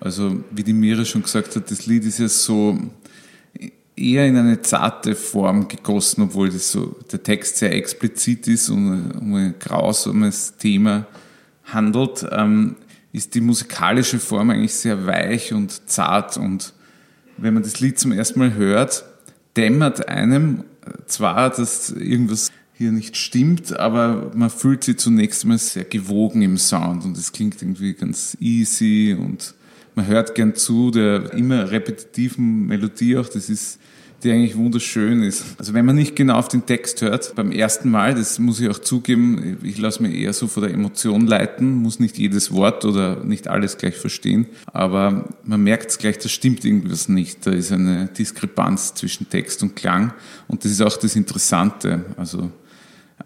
also 0.00 0.44
wie 0.50 0.62
die 0.62 0.74
Mira 0.74 1.04
schon 1.04 1.22
gesagt 1.22 1.56
hat, 1.56 1.70
das 1.70 1.86
Lied 1.86 2.04
ist 2.04 2.18
ja 2.18 2.28
so 2.28 2.78
eher 3.96 4.26
in 4.26 4.36
eine 4.36 4.60
zarte 4.60 5.14
Form 5.14 5.68
gegossen, 5.68 6.22
obwohl 6.22 6.50
das 6.50 6.72
so, 6.72 6.96
der 7.10 7.22
Text 7.22 7.56
sehr 7.56 7.74
explizit 7.74 8.48
ist 8.48 8.68
und 8.68 9.12
um 9.12 9.34
ein 9.34 9.54
grausames 9.58 10.56
Thema 10.56 11.06
handelt, 11.64 12.26
ähm, 12.30 12.76
ist 13.12 13.34
die 13.34 13.40
musikalische 13.40 14.18
Form 14.18 14.50
eigentlich 14.50 14.74
sehr 14.74 15.06
weich 15.06 15.52
und 15.52 15.88
zart 15.88 16.36
und 16.36 16.72
wenn 17.36 17.54
man 17.54 17.62
das 17.62 17.80
Lied 17.80 17.98
zum 17.98 18.12
ersten 18.12 18.38
Mal 18.38 18.54
hört, 18.54 19.04
dämmert 19.56 20.08
einem 20.08 20.64
zwar, 21.06 21.50
dass 21.50 21.90
irgendwas 21.90 22.50
hier 22.74 22.92
nicht 22.92 23.16
stimmt, 23.16 23.78
aber 23.78 24.30
man 24.34 24.50
fühlt 24.50 24.84
sich 24.84 24.98
zunächst 24.98 25.44
mal 25.44 25.58
sehr 25.58 25.84
gewogen 25.84 26.42
im 26.42 26.56
Sound 26.56 27.04
und 27.04 27.16
es 27.16 27.32
klingt 27.32 27.60
irgendwie 27.60 27.94
ganz 27.94 28.36
easy 28.40 29.16
und 29.18 29.54
man 29.94 30.06
hört 30.06 30.34
gern 30.34 30.54
zu 30.54 30.90
der 30.90 31.32
immer 31.34 31.70
repetitiven 31.70 32.66
Melodie 32.66 33.18
auch, 33.18 33.28
das 33.28 33.50
ist 33.50 33.78
die 34.22 34.30
eigentlich 34.30 34.56
wunderschön 34.56 35.22
ist. 35.22 35.44
Also 35.58 35.72
wenn 35.74 35.84
man 35.84 35.96
nicht 35.96 36.14
genau 36.14 36.34
auf 36.34 36.48
den 36.48 36.66
Text 36.66 37.00
hört, 37.02 37.34
beim 37.34 37.52
ersten 37.52 37.90
Mal, 37.90 38.14
das 38.14 38.38
muss 38.38 38.60
ich 38.60 38.68
auch 38.68 38.78
zugeben, 38.78 39.58
ich 39.62 39.78
lasse 39.78 40.02
mich 40.02 40.14
eher 40.14 40.32
so 40.32 40.46
von 40.46 40.62
der 40.62 40.72
Emotion 40.72 41.26
leiten, 41.26 41.74
muss 41.74 42.00
nicht 42.00 42.18
jedes 42.18 42.52
Wort 42.52 42.84
oder 42.84 43.24
nicht 43.24 43.48
alles 43.48 43.78
gleich 43.78 43.96
verstehen, 43.96 44.46
aber 44.66 45.28
man 45.44 45.62
merkt 45.62 45.90
es 45.90 45.98
gleich, 45.98 46.18
da 46.18 46.28
stimmt 46.28 46.64
irgendwas 46.64 47.08
nicht. 47.08 47.46
Da 47.46 47.52
ist 47.52 47.72
eine 47.72 48.06
Diskrepanz 48.08 48.94
zwischen 48.94 49.28
Text 49.28 49.62
und 49.62 49.76
Klang 49.76 50.12
und 50.48 50.64
das 50.64 50.72
ist 50.72 50.82
auch 50.82 50.96
das 50.96 51.16
Interessante. 51.16 52.04
Also 52.16 52.50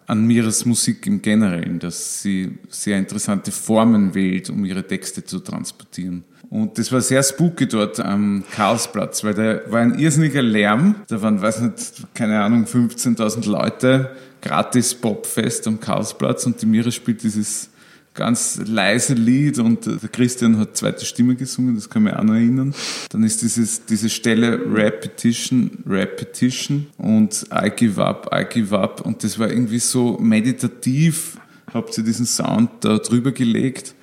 an 0.07 0.27
Miras 0.27 0.65
Musik 0.65 1.07
im 1.07 1.23
Generellen, 1.23 1.79
dass 1.79 2.23
sie 2.23 2.59
sehr 2.69 2.99
interessante 2.99 3.51
Formen 3.51 4.15
wählt, 4.15 4.51
um 4.51 4.65
ihre 4.65 4.87
Texte 4.87 5.25
zu 5.25 5.41
transportieren. 5.41 6.25
Und 6.55 6.79
das 6.79 6.93
war 6.93 7.01
sehr 7.01 7.21
spooky 7.25 7.67
dort 7.67 7.99
am 7.99 8.45
Karlsplatz, 8.55 9.25
weil 9.25 9.35
da 9.35 9.61
war 9.73 9.81
ein 9.81 9.99
irrsinniger 9.99 10.41
Lärm. 10.41 10.95
Da 11.09 11.21
waren, 11.21 11.43
weiß 11.43 11.63
nicht, 11.63 12.15
keine 12.15 12.41
Ahnung, 12.41 12.65
15.000 12.65 13.51
Leute, 13.51 14.15
gratis 14.41 14.95
Popfest 14.95 15.67
am 15.67 15.81
Karlsplatz 15.81 16.47
und 16.47 16.63
die 16.63 16.67
Mira 16.67 16.93
spielt 16.93 17.25
dieses 17.25 17.71
ganz 18.15 18.61
leise 18.65 19.15
Lied 19.15 19.59
und 19.59 19.85
der 19.85 20.09
Christian 20.13 20.57
hat 20.61 20.77
zweite 20.77 21.05
Stimme 21.05 21.35
gesungen, 21.35 21.75
das 21.75 21.91
kann 21.91 22.05
mich 22.05 22.13
auch 22.13 22.23
noch 22.23 22.35
erinnern. 22.35 22.73
Dann 23.11 23.25
ist 23.25 23.43
dieses, 23.43 23.85
diese 23.87 24.09
Stelle 24.09 24.61
Repetition, 24.73 25.83
Repetition 25.85 26.87
und 26.99 27.47
I 27.53 27.69
give 27.75 28.01
up, 28.01 28.31
I 28.33 28.45
give 28.49 28.79
up 28.79 29.01
und 29.01 29.25
das 29.25 29.41
war 29.41 29.51
irgendwie 29.51 29.81
so 29.81 30.19
meditativ, 30.21 31.37
habt 31.73 31.99
ihr 31.99 32.05
diesen 32.05 32.27
Sound 32.27 32.71
da 32.83 32.99
drüber 32.99 33.33
gelegt 33.33 33.97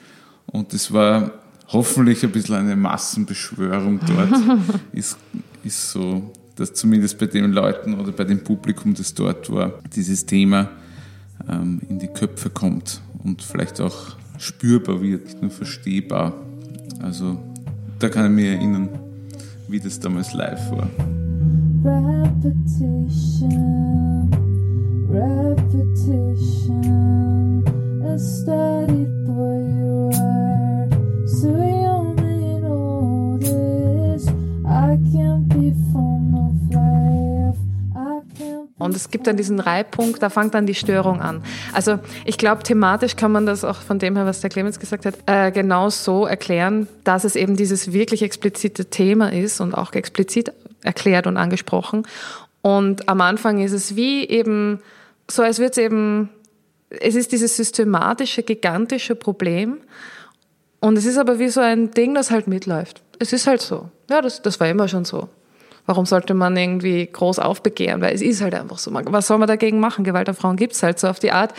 und 0.48 0.74
das 0.74 0.92
war 0.92 1.41
hoffentlich 1.72 2.24
ein 2.24 2.32
bisschen 2.32 2.56
eine 2.56 2.76
Massenbeschwörung 2.76 4.00
dort, 4.06 4.60
ist, 4.92 5.18
ist 5.64 5.92
so, 5.92 6.32
dass 6.56 6.74
zumindest 6.74 7.18
bei 7.18 7.28
den 7.28 7.52
Leuten 7.52 8.00
oder 8.00 8.12
bei 8.12 8.24
dem 8.24 8.44
Publikum, 8.44 8.94
das 8.94 9.14
dort 9.14 9.52
war, 9.52 9.74
dieses 9.96 10.26
Thema 10.26 10.70
ähm, 11.50 11.82
in 11.90 12.00
die 12.00 12.08
Köpfe 12.08 12.50
kommt 12.50 13.02
und 13.24 13.42
vielleicht 13.42 13.80
auch 13.82 14.16
spürbar 14.38 15.02
wird, 15.02 15.26
nicht 15.26 15.42
nur 15.42 15.52
verstehbar. 15.52 16.34
Also 17.02 17.38
da 18.00 18.10
kann 18.10 18.26
ich 18.26 18.32
mich 18.32 18.46
erinnern, 18.46 18.90
wie 19.68 19.80
das 19.80 20.00
damals 20.00 20.34
live 20.34 20.72
war. 20.72 20.90
Repetition, 21.84 23.50
repetition, 25.10 26.84
a 28.06 28.18
studied 28.20 29.26
boy 29.26 29.58
you 29.58 29.81
Und 38.82 38.96
es 38.96 39.12
gibt 39.12 39.28
dann 39.28 39.38
diesen 39.38 39.60
Reibpunkt, 39.60 40.24
da 40.24 40.30
fängt 40.30 40.54
dann 40.54 40.66
die 40.66 40.74
Störung 40.74 41.22
an. 41.22 41.44
Also 41.72 42.00
ich 42.26 42.38
glaube, 42.38 42.64
thematisch 42.64 43.16
kann 43.16 43.32
man 43.32 43.46
das 43.46 43.64
auch 43.64 43.78
von 43.78 44.00
dem 44.00 44.16
her, 44.16 44.26
was 44.26 44.42
der 44.42 44.50
Clemens 44.50 44.80
gesagt 44.80 45.06
hat, 45.06 45.16
äh, 45.28 45.52
genau 45.52 45.90
so 45.90 46.26
erklären, 46.26 46.88
dass 47.04 47.24
es 47.24 47.36
eben 47.36 47.56
dieses 47.56 47.94
wirklich 47.94 48.24
explizite 48.24 48.86
Thema 48.86 49.32
ist 49.32 49.62
und 49.62 49.76
auch 49.76 49.94
explizit 49.94 50.52
erklärt 50.84 51.28
und 51.28 51.38
angesprochen. 51.38 52.08
Und 52.62 53.08
am 53.08 53.22
Anfang 53.22 53.60
ist 53.60 53.72
es 53.72 53.96
wie 53.96 54.28
eben, 54.28 54.80
so 55.30 55.44
als 55.44 55.60
würde 55.60 55.72
es 55.72 55.78
eben, 55.78 56.30
es 56.90 57.16
ist 57.16 57.32
dieses 57.32 57.56
systematische, 57.56 58.42
gigantische 58.42 59.16
Problem. 59.16 59.78
Und 60.82 60.98
es 60.98 61.06
ist 61.06 61.18
aber 61.18 61.40
wie 61.40 61.48
so 61.48 61.62
ein 61.62 61.92
Ding, 61.92 62.14
das 62.16 62.32
halt 62.32 62.48
mitläuft. 62.48 63.04
Es 63.20 63.32
ist 63.32 63.48
halt 63.48 63.62
so. 63.62 63.90
Ja, 64.10 64.22
das, 64.22 64.42
das 64.42 64.60
war 64.60 64.68
immer 64.68 64.88
schon 64.88 65.06
so. 65.06 65.30
Warum 65.92 66.06
sollte 66.06 66.34
man 66.34 66.56
irgendwie 66.56 67.06
groß 67.06 67.40
aufbegehren? 67.40 68.00
Weil 68.00 68.16
es 68.16 68.22
ist 68.22 68.42
halt 68.42 68.56
einfach 68.56 68.78
so. 68.78 68.94
Was 68.94 69.28
soll 69.28 69.38
man 69.40 69.50
dagegen 69.50 69.82
machen? 69.82 70.06
Gewalt 70.06 70.30
an 70.30 70.36
Frauen 70.36 70.56
gibt's 70.56 70.82
halt 70.84 70.98
so 70.98 71.10
auf 71.10 71.20
die 71.20 71.34
Art. 71.34 71.54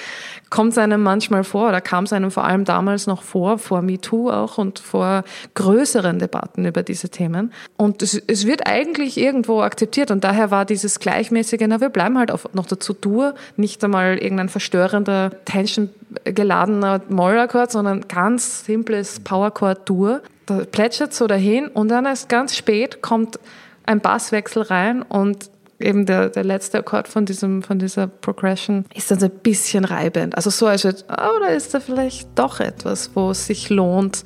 Kommt 0.49 0.73
es 0.73 0.79
einem 0.79 1.03
manchmal 1.03 1.45
vor, 1.45 1.69
oder 1.69 1.83
kam 1.83 2.05
es 2.05 2.15
einem 2.15 2.31
vor 2.31 2.45
allem 2.45 2.65
damals 2.65 3.07
noch 3.07 3.23
vor, 3.23 3.59
vor 3.59 3.83
MeToo 3.83 4.31
auch 4.31 4.57
und 4.57 4.79
vor 4.79 5.25
größeren 5.53 6.19
Debatten 6.19 6.65
über 6.65 6.83
diese 6.83 7.11
Themen. 7.11 7.53
Und 7.77 8.01
es, 8.01 8.15
es 8.27 8.47
wird 8.47 8.67
eigentlich 8.67 9.19
irgendwo 9.19 9.61
akzeptiert. 9.61 10.11
Und 10.11 10.25
daher 10.25 10.51
war 10.51 10.65
dieses 10.65 10.99
gleichmäßige, 10.99 11.67
na, 11.67 11.83
wir 11.83 11.91
bleiben 11.91 12.17
halt 12.17 12.31
auf, 12.31 12.49
noch 12.55 12.65
dazu 12.65 12.95
Dur, 12.95 13.35
nicht 13.59 13.85
einmal 13.85 14.17
irgendein 14.17 14.49
verstörender, 14.49 15.33
tensiongeladener 15.45 17.03
Mollakkord, 17.11 17.71
sondern 17.71 18.09
ganz 18.09 18.65
simples 18.65 19.21
Powerchord-Dur. 19.21 20.23
Da 20.47 20.61
plätschert 20.65 21.12
so 21.12 21.27
dahin 21.27 21.69
und 21.69 21.89
dann 21.89 22.07
erst 22.07 22.31
ganz 22.31 22.57
spät 22.57 23.03
kommt 23.03 23.39
ein 23.85 24.01
Basswechsel 24.01 24.62
rein 24.62 25.03
und 25.03 25.51
eben 25.83 26.07
der, 26.07 26.31
der 26.31 26.45
letzte 26.45 26.79
Akkord 26.79 27.09
von, 27.09 27.27
diesem, 27.27 27.62
von 27.62 27.79
dieser 27.79 28.07
Progression 28.07 28.85
ist 28.95 29.11
dann 29.11 29.21
so 29.21 29.27
ein 29.27 29.33
bisschen 29.43 29.85
reibend. 29.85 30.37
Also 30.37 30.51
so, 30.51 30.67
als 30.67 30.85
würde, 30.85 31.03
oh, 31.11 31.39
da 31.41 31.49
ist 31.49 31.75
da 31.75 31.81
vielleicht 31.81 32.29
doch 32.37 32.61
etwas, 32.61 33.11
wo 33.15 33.31
es 33.31 33.47
sich 33.47 33.69
lohnt 33.69 34.25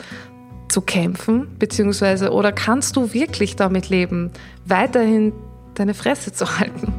zu 0.68 0.80
kämpfen, 0.80 1.48
beziehungsweise, 1.58 2.32
oder 2.32 2.52
kannst 2.52 2.96
du 2.96 3.12
wirklich 3.12 3.56
damit 3.56 3.88
leben, 3.88 4.30
weiterhin 4.64 5.32
deine 5.74 5.94
Fresse 5.94 6.32
zu 6.32 6.58
halten? 6.58 6.92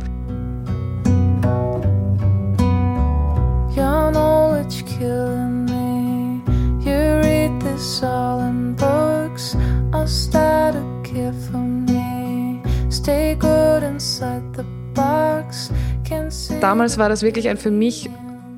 Your 3.75 4.11
knowledge 4.11 4.83
killing 4.85 5.65
me. 5.65 6.41
You 6.83 7.21
read 7.21 7.51
this 7.61 8.01
all 8.01 8.39
in 8.39 8.75
books. 8.75 9.55
I'll 9.93 10.07
start 10.07 10.73
to 10.73 11.03
care 11.03 11.33
for 11.51 11.59
me. 11.59 11.86
Damals 16.61 16.97
war 16.97 17.09
das 17.09 17.21
wirklich 17.21 17.49
ein 17.49 17.57
für 17.57 17.69
mich 17.69 18.09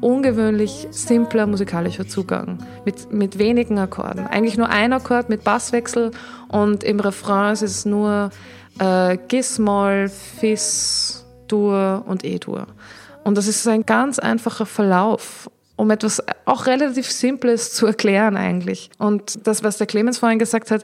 ungewöhnlich 0.02 0.88
simpler 0.92 1.48
musikalischer 1.48 2.08
Zugang 2.08 2.60
mit, 2.86 3.12
mit 3.12 3.40
wenigen 3.40 3.80
Akkorden. 3.80 4.28
Eigentlich 4.28 4.56
nur 4.56 4.70
ein 4.70 4.94
Akkord 4.94 5.30
mit 5.30 5.44
Basswechsel 5.44 6.12
und 6.48 6.84
im 6.84 7.00
Refrain 7.00 7.54
ist 7.54 7.64
es 7.64 7.86
nur 7.86 8.30
äh, 8.80 9.18
Gis-Moll, 9.28 10.10
Fis, 10.10 11.26
Dur 11.48 12.04
und 12.06 12.24
E-Dur. 12.24 12.68
Und 13.24 13.36
das 13.36 13.48
ist 13.48 13.68
ein 13.68 13.86
ganz 13.86 14.20
einfacher 14.20 14.66
Verlauf, 14.66 15.50
um 15.80 15.90
etwas 15.92 16.22
auch 16.44 16.66
relativ 16.66 17.10
Simples 17.10 17.72
zu 17.72 17.86
erklären 17.86 18.36
eigentlich. 18.36 18.90
Und 18.98 19.48
das, 19.48 19.64
was 19.64 19.78
der 19.78 19.88
Clemens 19.88 20.18
vorhin 20.18 20.38
gesagt 20.38 20.72
hat, 20.72 20.84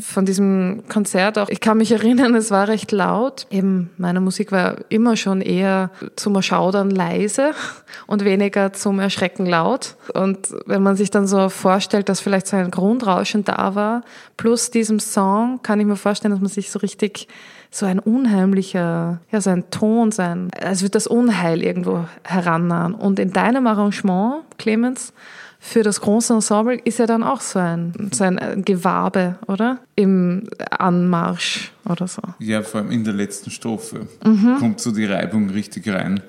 von 0.00 0.24
diesem 0.24 0.84
Konzert 0.88 1.38
auch, 1.38 1.50
ich 1.50 1.60
kann 1.60 1.76
mich 1.76 1.92
erinnern, 1.92 2.34
es 2.34 2.50
war 2.50 2.66
recht 2.66 2.92
laut. 2.92 3.46
Eben, 3.50 3.90
meine 3.98 4.22
Musik 4.22 4.50
war 4.50 4.76
immer 4.88 5.18
schon 5.18 5.42
eher 5.42 5.90
zum 6.16 6.34
Erschaudern 6.34 6.88
leise 6.88 7.50
und 8.06 8.24
weniger 8.24 8.72
zum 8.72 9.00
Erschrecken 9.00 9.44
laut. 9.44 9.96
Und 10.14 10.48
wenn 10.64 10.82
man 10.82 10.96
sich 10.96 11.10
dann 11.10 11.26
so 11.26 11.50
vorstellt, 11.50 12.08
dass 12.08 12.20
vielleicht 12.20 12.46
so 12.46 12.56
ein 12.56 12.70
Grundrauschen 12.70 13.44
da 13.44 13.74
war, 13.74 14.02
plus 14.38 14.70
diesem 14.70 14.98
Song, 14.98 15.60
kann 15.62 15.78
ich 15.78 15.84
mir 15.84 15.96
vorstellen, 15.96 16.32
dass 16.32 16.40
man 16.40 16.48
sich 16.48 16.70
so 16.70 16.78
richtig 16.78 17.28
so 17.74 17.86
ein 17.86 17.98
unheimlicher, 17.98 19.20
ja, 19.30 19.40
so 19.40 19.50
ein 19.50 19.70
Ton 19.70 20.12
sein, 20.12 20.50
als 20.62 20.82
würde 20.82 20.90
das 20.90 21.06
Unheil 21.06 21.62
irgendwo 21.62 22.04
herannahen. 22.22 22.94
Und 22.94 23.18
in 23.18 23.32
deinem 23.32 23.66
Arrangement, 23.66 24.44
Clemens, 24.58 25.14
für 25.64 25.82
das 25.84 26.00
große 26.00 26.34
Ensemble 26.34 26.74
ist 26.74 26.98
ja 26.98 27.06
dann 27.06 27.22
auch 27.22 27.40
so 27.40 27.60
ein, 27.60 28.10
so 28.12 28.24
ein 28.24 28.62
Gewabe, 28.64 29.38
oder? 29.46 29.78
Im 29.94 30.48
Anmarsch 30.70 31.70
oder 31.88 32.08
so. 32.08 32.20
Ja, 32.40 32.62
vor 32.62 32.80
allem 32.80 32.90
in 32.90 33.04
der 33.04 33.14
letzten 33.14 33.50
Strophe 33.50 34.08
kommt 34.58 34.80
so 34.80 34.90
die 34.90 35.04
Reibung 35.04 35.48
richtig 35.50 35.88
rein, 35.88 36.20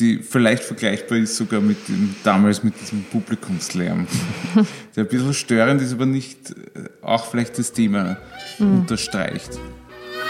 die 0.00 0.18
vielleicht 0.18 0.64
vergleichbar 0.64 1.18
ist 1.18 1.36
sogar 1.36 1.60
mit 1.60 1.88
dem, 1.88 2.16
damals 2.24 2.64
mit 2.64 2.74
diesem 2.80 3.04
Publikumslärm. 3.04 4.08
Der 4.96 5.04
ein 5.04 5.08
bisschen 5.08 5.34
störend 5.34 5.80
ist, 5.80 5.92
aber 5.92 6.06
nicht 6.06 6.50
äh, 6.50 6.54
auch 7.00 7.26
vielleicht 7.26 7.58
das 7.58 7.72
Thema 7.72 8.18
unterstreicht. 8.58 9.58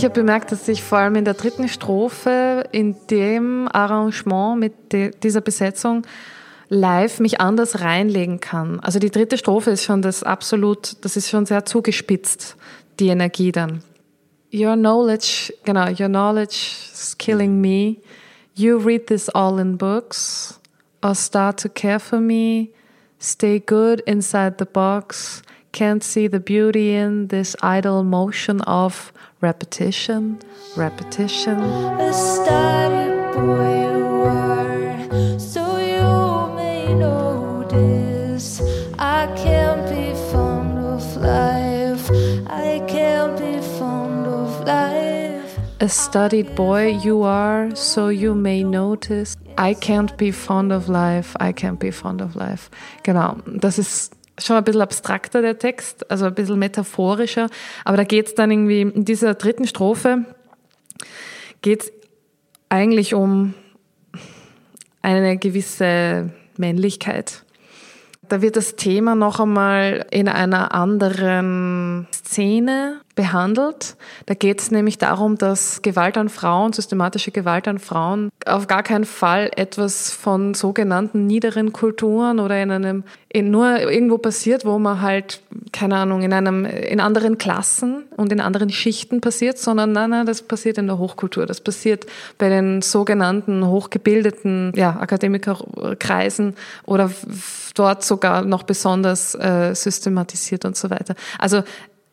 Ich 0.00 0.04
habe 0.06 0.14
bemerkt, 0.14 0.50
dass 0.50 0.66
ich 0.66 0.82
vor 0.82 0.96
allem 0.96 1.16
in 1.16 1.26
der 1.26 1.34
dritten 1.34 1.68
Strophe, 1.68 2.64
in 2.72 2.96
dem 3.10 3.68
Arrangement 3.70 4.58
mit 4.58 4.94
de, 4.94 5.10
dieser 5.10 5.42
Besetzung 5.42 6.06
live 6.70 7.20
mich 7.20 7.38
anders 7.42 7.82
reinlegen 7.82 8.40
kann. 8.40 8.80
Also 8.80 8.98
die 8.98 9.10
dritte 9.10 9.36
Strophe 9.36 9.72
ist 9.72 9.84
schon 9.84 10.00
das 10.00 10.22
absolut, 10.22 11.04
das 11.04 11.18
ist 11.18 11.28
schon 11.28 11.44
sehr 11.44 11.66
zugespitzt, 11.66 12.56
die 12.98 13.08
Energie 13.08 13.52
dann. 13.52 13.82
Your 14.54 14.74
knowledge, 14.74 15.52
genau, 15.66 15.88
your 15.88 16.08
knowledge 16.08 16.78
is 16.94 17.18
killing 17.18 17.60
me. 17.60 17.96
You 18.54 18.78
read 18.78 19.06
this 19.06 19.28
all 19.28 19.58
in 19.58 19.76
books 19.76 20.58
or 21.02 21.14
start 21.14 21.60
to 21.60 21.68
care 21.68 22.00
for 22.00 22.20
me. 22.20 22.70
Stay 23.18 23.60
good 23.60 24.00
inside 24.06 24.54
the 24.58 24.64
box. 24.64 25.42
Can't 25.74 26.02
see 26.02 26.26
the 26.26 26.40
beauty 26.40 26.96
in 26.96 27.28
this 27.28 27.54
idle 27.60 28.02
motion 28.02 28.62
of 28.62 29.12
repetition, 29.40 30.38
repetition. 30.76 31.58
A 31.58 32.12
starry 32.12 33.34
boy 33.34 33.80
you 33.96 34.22
are, 34.26 35.38
so 35.38 35.78
you 35.78 36.54
may 36.56 36.92
notice. 36.94 38.60
I 38.98 39.26
can't 39.36 39.88
be 39.88 40.14
fond 40.30 40.78
of 40.78 41.16
life. 41.16 42.10
I 42.48 42.82
can't 42.86 43.38
be 43.38 43.60
fond 43.78 44.26
of 44.26 44.66
life. 44.66 45.58
A 45.80 45.88
studied 45.88 46.54
boy 46.54 46.88
you 47.02 47.22
are, 47.22 47.74
so 47.74 48.08
you 48.08 48.34
may 48.34 48.62
notice. 48.62 49.36
I 49.56 49.74
can't 49.74 50.16
be 50.16 50.30
fond 50.30 50.72
of 50.72 50.88
life, 50.88 51.36
I 51.38 51.52
can't 51.52 51.78
be 51.78 51.90
fond 51.90 52.20
of 52.20 52.34
life. 52.34 52.70
Genau, 53.02 53.38
das 53.58 53.78
ist 53.78 54.14
schon 54.40 54.56
ein 54.56 54.64
bisschen 54.64 54.82
abstrakter, 54.82 55.42
der 55.42 55.58
Text, 55.58 56.10
also 56.10 56.26
ein 56.26 56.34
bisschen 56.34 56.58
metaphorischer, 56.58 57.48
aber 57.84 57.96
da 57.96 58.04
geht 58.04 58.26
es 58.28 58.34
dann 58.34 58.50
irgendwie 58.50 58.82
in 58.82 59.04
dieser 59.04 59.34
dritten 59.34 59.66
Strophe, 59.66 60.24
geht 61.62 61.82
es 61.82 61.92
eigentlich 62.68 63.14
um 63.14 63.54
eine 65.02 65.36
gewisse 65.36 66.30
Männlichkeit. 66.56 67.44
Da 68.28 68.42
wird 68.42 68.56
das 68.56 68.76
Thema 68.76 69.16
noch 69.16 69.40
einmal 69.40 70.06
in 70.10 70.28
einer 70.28 70.72
anderen 70.72 72.06
Szene 72.12 73.00
behandelt. 73.20 73.96
Da 74.24 74.32
geht 74.32 74.62
es 74.62 74.70
nämlich 74.70 74.96
darum, 74.96 75.36
dass 75.36 75.82
Gewalt 75.82 76.16
an 76.16 76.30
Frauen, 76.30 76.72
systematische 76.72 77.32
Gewalt 77.32 77.68
an 77.68 77.78
Frauen 77.78 78.30
auf 78.46 78.66
gar 78.66 78.82
keinen 78.82 79.04
Fall 79.04 79.50
etwas 79.56 80.10
von 80.10 80.54
sogenannten 80.54 81.26
niederen 81.26 81.74
Kulturen 81.74 82.40
oder 82.40 82.62
in 82.62 82.70
einem 82.70 83.04
in 83.28 83.50
nur 83.50 83.78
irgendwo 83.78 84.16
passiert, 84.16 84.64
wo 84.64 84.78
man 84.78 85.02
halt 85.02 85.42
keine 85.72 85.96
Ahnung, 85.96 86.22
in 86.22 86.32
einem, 86.32 86.64
in 86.64 86.98
anderen 87.00 87.38
Klassen 87.38 88.04
und 88.16 88.32
in 88.32 88.40
anderen 88.40 88.70
Schichten 88.70 89.20
passiert, 89.20 89.58
sondern 89.58 89.92
nein, 89.92 90.10
nein, 90.10 90.26
das 90.26 90.42
passiert 90.42 90.78
in 90.78 90.86
der 90.86 90.98
Hochkultur. 90.98 91.46
Das 91.46 91.60
passiert 91.60 92.06
bei 92.38 92.48
den 92.48 92.82
sogenannten 92.82 93.66
hochgebildeten 93.66 94.72
ja, 94.74 94.98
Akademikerkreisen 94.98 96.54
oder 96.86 97.10
dort 97.74 98.04
sogar 98.04 98.42
noch 98.42 98.64
besonders 98.64 99.34
äh, 99.36 99.74
systematisiert 99.74 100.64
und 100.64 100.76
so 100.76 100.90
weiter. 100.90 101.14
Also 101.38 101.62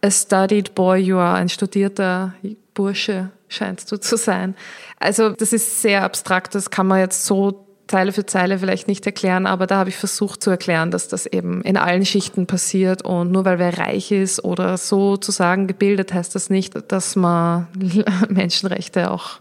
a 0.01 0.11
studied 0.11 0.75
boy 0.75 0.97
you 0.99 1.17
are, 1.17 1.35
ein 1.35 1.49
studierter 1.49 2.33
Bursche 2.73 3.31
scheinst 3.49 3.91
du 3.91 3.97
zu 3.97 4.17
sein. 4.17 4.55
Also 4.99 5.29
das 5.29 5.53
ist 5.53 5.81
sehr 5.81 6.03
abstrakt, 6.03 6.55
das 6.55 6.69
kann 6.69 6.87
man 6.87 6.99
jetzt 6.99 7.25
so 7.25 7.65
Zeile 7.87 8.11
für 8.11 8.25
Zeile 8.25 8.59
vielleicht 8.59 8.87
nicht 8.87 9.05
erklären, 9.05 9.45
aber 9.45 9.65
da 9.65 9.77
habe 9.77 9.89
ich 9.89 9.95
versucht 9.95 10.43
zu 10.43 10.49
erklären, 10.49 10.91
dass 10.91 11.07
das 11.07 11.25
eben 11.25 11.61
in 11.61 11.77
allen 11.77 12.05
Schichten 12.05 12.45
passiert 12.45 13.03
und 13.03 13.31
nur 13.31 13.45
weil 13.45 13.59
wer 13.59 13.77
reich 13.77 14.11
ist 14.11 14.43
oder 14.43 14.77
sozusagen 14.77 15.67
gebildet, 15.67 16.13
heißt 16.13 16.35
das 16.35 16.49
nicht, 16.49 16.73
dass 16.91 17.15
man 17.15 17.67
Menschenrechte 18.29 19.09
auch 19.09 19.39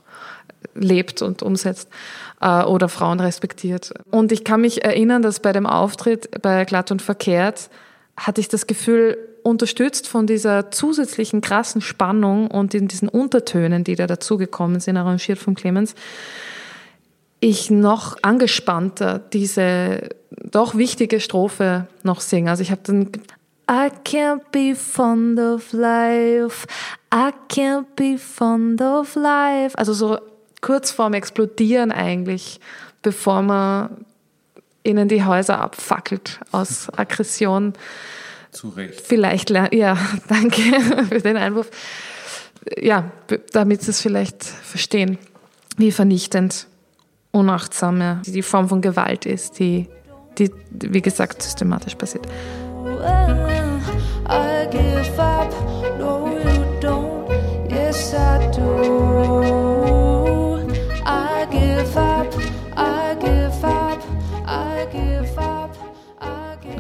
lebt 0.75 1.23
und 1.23 1.43
umsetzt 1.43 1.89
äh, 2.41 2.63
oder 2.63 2.89
Frauen 2.89 3.21
respektiert. 3.21 3.93
Und 4.11 4.33
ich 4.33 4.45
kann 4.45 4.61
mich 4.61 4.85
erinnern, 4.85 5.23
dass 5.23 5.41
bei 5.41 5.53
dem 5.53 5.67
Auftritt 5.67 6.43
bei 6.43 6.65
Glatt 6.65 6.91
und 6.91 7.03
Verkehrt 7.03 7.71
hatte 8.17 8.41
ich 8.41 8.49
das 8.49 8.67
Gefühl, 8.67 9.19
unterstützt 9.47 10.09
von 10.09 10.27
dieser 10.27 10.73
zusätzlichen 10.73 11.41
krassen 11.41 11.81
Spannung 11.81 12.49
und 12.51 12.75
in 12.75 12.89
diesen 12.89 13.09
Untertönen, 13.09 13.85
die 13.85 13.95
da 13.95 14.07
dazugekommen 14.07 14.81
sind, 14.81 14.97
arrangiert 14.97 15.39
von 15.39 15.55
Clemens, 15.55 15.95
ich 17.39 17.71
noch 17.71 18.17
angespannter 18.23 19.21
diese 19.33 20.09
doch 20.31 20.75
wichtige 20.75 21.21
Strophe 21.21 21.87
noch 22.03 22.21
singe. 22.21 22.51
Also 22.51 22.63
ich 22.63 22.73
habe 22.73 22.81
dann 22.85 23.11
I 23.71 23.91
can't 24.05 24.43
be 24.51 24.75
fond 24.75 25.39
of 25.39 25.73
life, 25.73 26.67
I 27.15 27.31
can't 27.49 27.87
be 27.95 28.19
fond 28.19 28.81
of 28.81 29.15
life. 29.15 29.79
Also 29.79 29.93
so 29.93 30.19
kurz 30.61 30.91
vorm 30.91 31.15
Explodieren 31.15 31.93
eigentlich, 31.93 32.59
bevor 33.03 33.43
man 33.43 34.07
ihnen 34.83 35.09
die 35.09 35.25
Häuser 35.25 35.61
abfackelt 35.61 36.41
aus 36.51 36.89
Aggression. 36.97 37.75
Zu 38.57 38.71
Recht. 38.71 39.03
Vielleicht, 39.03 39.51
ja, 39.51 39.99
danke 40.29 40.63
für 41.11 41.21
den 41.21 41.37
Einwurf. 41.37 41.71
Ja, 42.79 43.11
damit 43.53 43.83
sie 43.83 43.91
es 43.91 44.01
vielleicht 44.01 44.43
verstehen, 44.43 45.19
wie 45.77 45.93
vernichtend 45.93 46.67
unachtsame, 47.33 48.23
die 48.25 48.41
Form 48.41 48.71
von 48.71 48.81
Gewalt 48.81 49.27
ist, 49.27 49.59
die, 49.59 49.91
die 50.39 50.51
wie 50.71 51.03
gesagt, 51.03 51.43
systematisch 51.43 51.97
passiert. 51.97 52.27
I 54.29 54.67
give 54.71 55.21
up, 55.21 55.53
no 55.99 56.27
you 56.27 56.81
don't, 56.81 57.29
yes 57.71 58.15
I 58.15 58.51
do. 58.57 59.16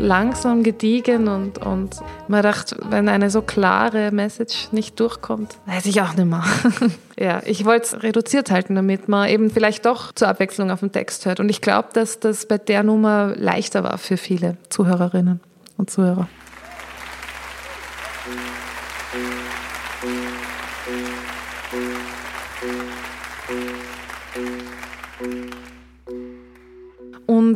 Langsam 0.07 0.63
gediegen 0.63 1.29
und, 1.29 1.59
und 1.59 1.97
man 2.29 2.43
dachte, 2.43 2.77
wenn 2.89 3.09
eine 3.09 3.29
so 3.29 3.43
klare 3.43 4.13
Message 4.13 4.69
nicht 4.73 4.99
durchkommt, 4.99 5.59
weiß 5.67 5.87
ich 5.87 6.01
auch 6.01 6.15
nicht 6.15 6.27
mehr. 6.27 6.45
ja, 7.19 7.43
ich 7.45 7.65
wollte 7.65 7.85
es 7.87 8.03
reduziert 8.03 8.51
halten, 8.51 8.75
damit 8.75 9.09
man 9.09 9.29
eben 9.29 9.51
vielleicht 9.51 9.85
doch 9.85 10.13
zur 10.13 10.29
Abwechslung 10.29 10.71
auf 10.71 10.81
den 10.81 10.93
Text 10.93 11.27
hört. 11.27 11.41
Und 11.41 11.49
ich 11.49 11.61
glaube, 11.61 11.89
dass 11.93 12.21
das 12.21 12.47
bei 12.47 12.57
der 12.57 12.83
Nummer 12.83 13.35
leichter 13.37 13.85
war 13.85 13.99
für 13.99 14.17
viele 14.17 14.57
Zuhörerinnen 14.71 15.41
und 15.77 15.91
Zuhörer. 15.91 16.29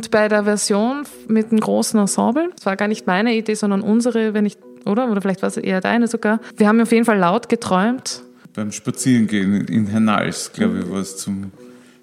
Und 0.01 0.09
bei 0.09 0.27
der 0.27 0.45
Version 0.45 1.03
mit 1.27 1.51
dem 1.51 1.59
großen 1.59 1.99
Ensemble, 1.99 2.49
das 2.55 2.65
war 2.65 2.75
gar 2.75 2.87
nicht 2.87 3.05
meine 3.05 3.35
Idee, 3.35 3.53
sondern 3.53 3.81
unsere, 3.81 4.33
wenn 4.33 4.47
ich, 4.47 4.57
oder? 4.83 5.11
Oder 5.11 5.21
vielleicht 5.21 5.43
war 5.43 5.47
es 5.49 5.57
eher 5.57 5.79
deine 5.79 6.07
sogar. 6.07 6.39
Wir 6.57 6.67
haben 6.67 6.81
auf 6.81 6.91
jeden 6.91 7.05
Fall 7.05 7.19
laut 7.19 7.49
geträumt. 7.49 8.23
Beim 8.55 8.71
Spazierengehen 8.71 9.67
in 9.67 9.85
Hernals, 9.85 10.53
glaube 10.53 10.79
ich, 10.79 10.89
war 10.89 11.01
es 11.01 11.17
zum, 11.17 11.51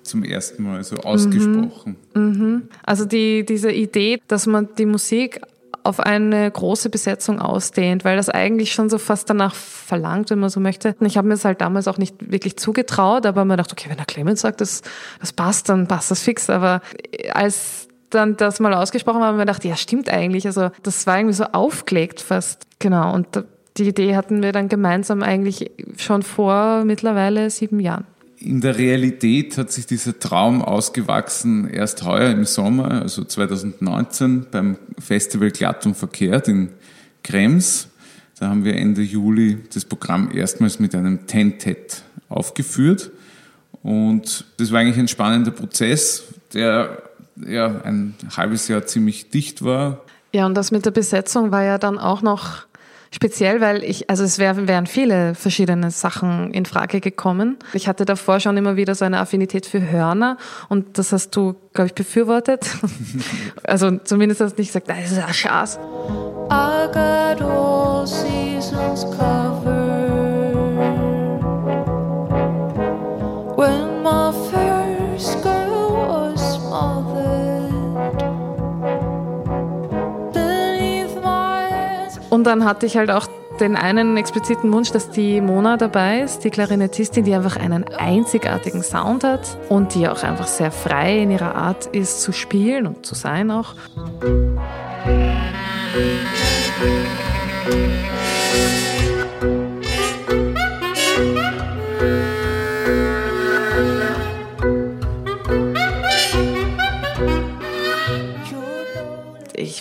zum 0.04 0.22
ersten 0.22 0.62
Mal 0.62 0.84
so 0.84 0.94
ausgesprochen. 0.98 1.96
Mhm. 2.14 2.22
Mhm. 2.22 2.62
Also 2.84 3.04
die, 3.04 3.44
diese 3.44 3.72
Idee, 3.72 4.20
dass 4.28 4.46
man 4.46 4.68
die 4.78 4.86
Musik 4.86 5.40
auf 5.82 5.98
eine 5.98 6.48
große 6.48 6.90
Besetzung 6.90 7.40
ausdehnt, 7.40 8.04
weil 8.04 8.16
das 8.16 8.28
eigentlich 8.28 8.72
schon 8.72 8.90
so 8.90 8.98
fast 8.98 9.28
danach 9.28 9.56
verlangt, 9.56 10.30
wenn 10.30 10.38
man 10.38 10.50
so 10.50 10.60
möchte. 10.60 10.94
Und 11.00 11.06
ich 11.06 11.16
habe 11.16 11.26
mir 11.26 11.34
es 11.34 11.44
halt 11.44 11.60
damals 11.60 11.88
auch 11.88 11.98
nicht 11.98 12.14
wirklich 12.30 12.56
zugetraut, 12.58 13.26
aber 13.26 13.44
man 13.44 13.56
dachte, 13.56 13.72
okay, 13.72 13.90
wenn 13.90 13.96
der 13.96 14.06
Clemens 14.06 14.42
sagt, 14.42 14.60
das, 14.60 14.82
das 15.18 15.32
passt, 15.32 15.68
dann 15.68 15.88
passt 15.88 16.12
das 16.12 16.22
fix. 16.22 16.48
Aber 16.48 16.80
als 17.32 17.87
dann 18.10 18.36
das 18.36 18.60
mal 18.60 18.74
ausgesprochen 18.74 19.20
war, 19.20 19.28
haben 19.28 19.36
wir 19.36 19.44
gedacht, 19.44 19.64
ja, 19.64 19.76
stimmt 19.76 20.08
eigentlich. 20.08 20.46
Also 20.46 20.70
das 20.82 21.06
war 21.06 21.18
irgendwie 21.18 21.34
so 21.34 21.44
aufgelegt 21.44 22.20
fast. 22.20 22.66
Genau. 22.78 23.14
Und 23.14 23.26
die 23.76 23.88
Idee 23.88 24.16
hatten 24.16 24.42
wir 24.42 24.52
dann 24.52 24.68
gemeinsam 24.68 25.22
eigentlich 25.22 25.70
schon 25.96 26.22
vor 26.22 26.84
mittlerweile 26.84 27.50
sieben 27.50 27.80
Jahren. 27.80 28.04
In 28.40 28.60
der 28.60 28.78
Realität 28.78 29.58
hat 29.58 29.72
sich 29.72 29.86
dieser 29.86 30.18
Traum 30.18 30.62
ausgewachsen 30.62 31.68
erst 31.68 32.04
heuer 32.04 32.30
im 32.30 32.44
Sommer, 32.44 33.02
also 33.02 33.24
2019, 33.24 34.46
beim 34.50 34.78
Festival 34.98 35.50
Glatt 35.50 35.84
und 35.86 35.96
Verkehrt 35.96 36.46
in 36.46 36.70
Krems. 37.24 37.88
Da 38.38 38.48
haben 38.48 38.64
wir 38.64 38.76
Ende 38.76 39.02
Juli 39.02 39.58
das 39.74 39.84
Programm 39.84 40.30
erstmals 40.32 40.78
mit 40.78 40.94
einem 40.94 41.26
Tentet 41.26 42.02
aufgeführt. 42.28 43.10
Und 43.82 44.44
das 44.58 44.70
war 44.70 44.80
eigentlich 44.80 44.98
ein 44.98 45.08
spannender 45.08 45.50
Prozess, 45.50 46.22
der 46.54 47.02
ja 47.46 47.82
ein 47.84 48.14
halbes 48.36 48.68
Jahr 48.68 48.86
ziemlich 48.86 49.30
dicht 49.30 49.64
war. 49.64 50.02
Ja, 50.32 50.46
und 50.46 50.54
das 50.54 50.70
mit 50.70 50.84
der 50.84 50.90
Besetzung 50.90 51.52
war 51.52 51.62
ja 51.62 51.78
dann 51.78 51.98
auch 51.98 52.22
noch 52.22 52.68
Speziell, 53.10 53.62
weil 53.62 53.84
ich, 53.84 54.10
also 54.10 54.22
es 54.22 54.38
wär, 54.38 54.68
wären 54.68 54.86
viele 54.86 55.34
verschiedene 55.34 55.90
Sachen 55.90 56.52
in 56.52 56.66
Frage 56.66 57.00
gekommen. 57.00 57.56
Ich 57.72 57.88
hatte 57.88 58.04
davor 58.04 58.38
schon 58.38 58.56
immer 58.58 58.76
wieder 58.76 58.94
so 58.94 59.04
eine 59.04 59.18
Affinität 59.18 59.64
für 59.64 59.90
Hörner 59.90 60.36
und 60.68 60.98
das 60.98 61.12
hast 61.12 61.34
du, 61.34 61.54
glaube 61.72 61.88
ich, 61.88 61.94
befürwortet. 61.94 62.66
also 63.64 63.96
zumindest 64.04 64.42
hast 64.42 64.56
du 64.56 64.60
nicht 64.60 64.68
gesagt, 64.68 64.90
das 64.90 65.10
ist 65.10 65.18
ein 65.18 65.32
Schatz. 65.32 65.78
I 66.50 66.86
got 66.92 67.40
all 67.40 68.06
seasons 68.06 69.04
covered. 69.16 69.77
Und 82.30 82.44
dann 82.44 82.64
hatte 82.64 82.86
ich 82.86 82.96
halt 82.96 83.10
auch 83.10 83.26
den 83.60 83.76
einen 83.76 84.16
expliziten 84.16 84.72
Wunsch, 84.72 84.92
dass 84.92 85.10
die 85.10 85.40
Mona 85.40 85.76
dabei 85.76 86.20
ist, 86.20 86.44
die 86.44 86.50
Klarinettistin, 86.50 87.24
die 87.24 87.34
einfach 87.34 87.56
einen 87.56 87.84
einzigartigen 87.84 88.82
Sound 88.82 89.24
hat 89.24 89.58
und 89.68 89.94
die 89.94 90.08
auch 90.08 90.22
einfach 90.22 90.46
sehr 90.46 90.70
frei 90.70 91.18
in 91.18 91.30
ihrer 91.30 91.54
Art 91.54 91.86
ist 91.86 92.22
zu 92.22 92.32
spielen 92.32 92.86
und 92.86 93.04
zu 93.04 93.14
sein 93.14 93.50
auch. 93.50 93.74
ich 97.70 98.17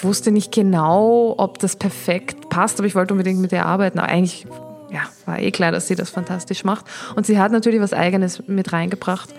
wusste 0.08 0.32
nicht 0.32 0.52
genau, 0.52 1.36
ob 1.38 1.60
das 1.60 1.76
perfekt 1.76 2.50
passt, 2.50 2.80
aber 2.80 2.88
ich 2.88 2.96
wollte 2.96 3.14
unbedingt 3.14 3.40
mit 3.40 3.52
ihr 3.52 3.66
arbeiten. 3.66 4.00
Aber 4.00 4.10
eigentlich 4.10 4.48
ja, 4.90 5.02
war 5.26 5.40
eh 5.40 5.52
klar, 5.52 5.72
dass 5.72 5.88
sie 5.88 5.96
das 5.96 6.10
fantastisch 6.10 6.64
macht. 6.64 6.86
Und 7.16 7.26
sie 7.26 7.40
hat 7.40 7.52
natürlich 7.52 7.82
was 7.82 7.94
Eigenes 7.94 8.42
mit 8.48 8.74
reingebracht. 8.74 9.30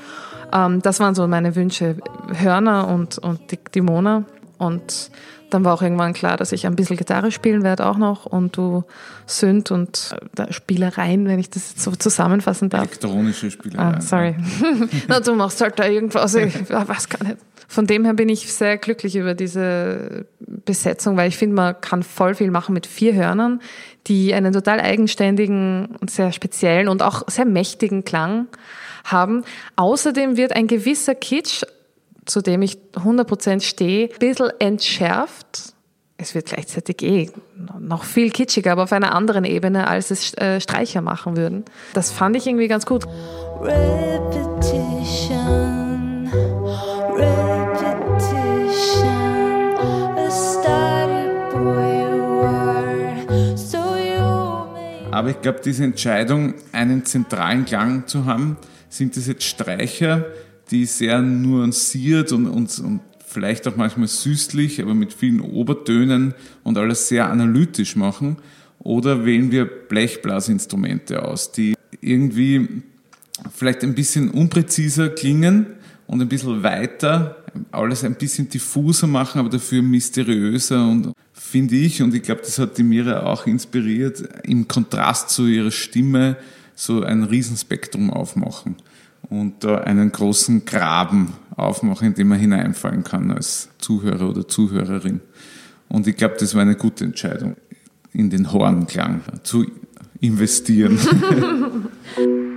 Ähm, 0.53 0.83
das 0.83 1.01
waren 1.01 1.15
so 1.15 1.27
meine 1.27 1.57
Wünsche. 1.57 1.97
Hörner 2.35 2.89
und, 2.89 3.19
und 3.19 3.51
die, 3.51 3.59
die 3.75 3.81
Mona. 3.81 4.25
Und 4.59 5.11
dann 5.51 5.65
war 5.65 5.73
auch 5.73 5.83
irgendwann 5.83 6.13
klar, 6.13 6.37
dass 6.37 6.53
ich 6.53 6.67
ein 6.67 6.77
bisschen 6.77 6.97
Gitarre 6.97 7.31
spielen 7.31 7.63
werde 7.63 7.87
auch 7.87 7.97
noch 7.97 8.27
und 8.27 8.57
du 8.57 8.85
Synth 9.27 9.71
und 9.71 10.15
äh, 10.37 10.53
Spielereien, 10.53 11.27
wenn 11.27 11.39
ich 11.39 11.49
das 11.49 11.71
jetzt 11.71 11.83
so 11.83 11.93
zusammenfassen 11.93 12.69
darf. 12.69 12.83
Elektronische 12.83 13.51
Spielereien. 13.51 13.95
Ah, 13.95 14.01
sorry. 14.01 14.37
Na, 15.09 15.21
du 15.21 15.35
machst 15.35 15.61
halt 15.61 15.79
da 15.79 15.87
irgendwas, 15.87 16.35
ich 16.35 16.55
weiß 16.71 17.09
gar 17.09 17.25
nicht. 17.25 17.39
Von 17.71 17.87
dem 17.87 18.05
her 18.05 18.15
bin 18.15 18.29
ich 18.29 18.53
sehr 18.53 18.79
glücklich 18.79 19.15
über 19.15 19.35
diese 19.35 20.27
Besetzung, 20.41 21.17
weil 21.17 21.29
ich 21.29 21.37
finde, 21.37 21.55
man 21.55 21.81
kann 21.81 22.03
voll 22.03 22.35
viel 22.35 22.51
machen 22.51 22.73
mit 22.73 22.87
vier 22.87 23.15
Hörnern, 23.15 23.61
die 24.07 24.33
einen 24.33 24.53
total 24.53 24.81
eigenständigen 24.81 25.97
und 26.01 26.11
sehr 26.11 26.33
speziellen 26.33 26.89
und 26.89 27.03
auch 27.03 27.29
sehr 27.29 27.45
mächtigen 27.45 28.05
Klang 28.05 28.49
haben. 29.05 29.45
Außerdem 29.77 30.37
wird 30.39 30.57
ein 30.57 30.67
gewisser 30.67 31.15
Kitsch, 31.15 31.63
zu 32.25 32.41
dem 32.41 32.63
ich 32.63 32.79
100% 32.95 33.61
stehe, 33.61 34.09
ein 34.09 34.19
bisschen 34.19 34.51
entschärft 34.59 35.75
es 36.21 36.35
wird 36.35 36.47
gleichzeitig 36.47 37.01
eh 37.03 37.31
noch 37.79 38.03
viel 38.03 38.31
kitschiger, 38.31 38.73
aber 38.73 38.83
auf 38.83 38.93
einer 38.93 39.15
anderen 39.15 39.45
Ebene, 39.45 39.87
als 39.87 40.11
es 40.11 40.35
äh, 40.35 40.61
Streicher 40.61 41.01
machen 41.01 41.37
würden. 41.37 41.65
Das 41.95 42.11
fand 42.11 42.35
ich 42.35 42.49
irgendwie 42.49 42.67
ganz 42.67 42.87
gut. 42.87 43.05
Repetition, 43.61 44.57
Aber 55.29 55.37
ich 55.37 55.43
glaube, 55.43 55.61
diese 55.63 55.85
Entscheidung, 55.85 56.55
einen 56.73 57.05
zentralen 57.05 57.67
Klang 57.67 58.07
zu 58.07 58.25
haben, 58.25 58.57
sind 58.89 59.15
das 59.15 59.27
jetzt 59.27 59.45
Streicher, 59.45 60.25
die 60.71 60.87
sehr 60.87 61.21
nuanciert 61.21 62.33
und, 62.33 62.47
und, 62.47 62.79
und 62.79 63.01
vielleicht 63.27 63.69
auch 63.69 63.77
manchmal 63.77 64.09
süßlich, 64.09 64.81
aber 64.81 64.95
mit 64.95 65.13
vielen 65.13 65.41
Obertönen 65.41 66.33
und 66.65 66.79
alles 66.79 67.09
sehr 67.09 67.29
analytisch 67.29 67.95
machen? 67.95 68.39
Oder 68.79 69.27
wählen 69.27 69.53
wir 69.53 69.67
Blechblasinstrumente 69.67 71.23
aus, 71.23 71.53
die 71.53 71.75
irgendwie 72.01 72.83
vielleicht 73.55 73.83
ein 73.83 73.95
bisschen 73.95 74.31
unpräziser 74.31 75.11
klingen 75.11 75.67
und 76.07 76.23
ein 76.23 76.29
bisschen 76.31 76.63
weiter, 76.63 77.45
alles 77.71 78.03
ein 78.03 78.15
bisschen 78.15 78.49
diffuser 78.49 79.07
machen, 79.07 79.41
aber 79.41 79.51
dafür 79.51 79.83
mysteriöser 79.83 80.89
und 80.89 81.13
finde 81.39 81.77
ich, 81.77 82.03
und 82.03 82.15
ich 82.15 82.23
glaube, 82.23 82.43
das 82.43 82.59
hat 82.59 82.79
die 82.79 82.83
Mira 82.83 83.23
auch 83.23 83.47
inspiriert, 83.47 84.23
im 84.43 84.69
Kontrast 84.69 85.31
zu 85.31 85.47
ihrer 85.47 85.71
Stimme 85.71 86.37
so 86.75 87.03
ein 87.03 87.25
Riesenspektrum 87.25 88.11
aufmachen 88.11 88.77
und 89.31 89.65
da 89.65 89.79
einen 89.79 90.13
großen 90.13 90.65
Graben 90.65 91.33
aufmachen, 91.57 92.09
in 92.09 92.15
den 92.15 92.29
man 92.29 92.39
hineinfallen 92.39 93.05
kann 93.05 93.31
als 93.31 93.69
Zuhörer 93.79 94.29
oder 94.29 94.47
Zuhörerin. 94.47 95.21
Und 95.89 96.07
ich 96.07 96.17
glaube, 96.17 96.37
das 96.39 96.55
war 96.55 96.63
eine 96.63 96.77
gute 96.77 97.05
Entscheidung, 97.05 97.57
in 98.13 98.31
den 98.31 98.53
Hornklang 98.53 99.23
zu 99.43 99.67
investieren. 100.21 100.99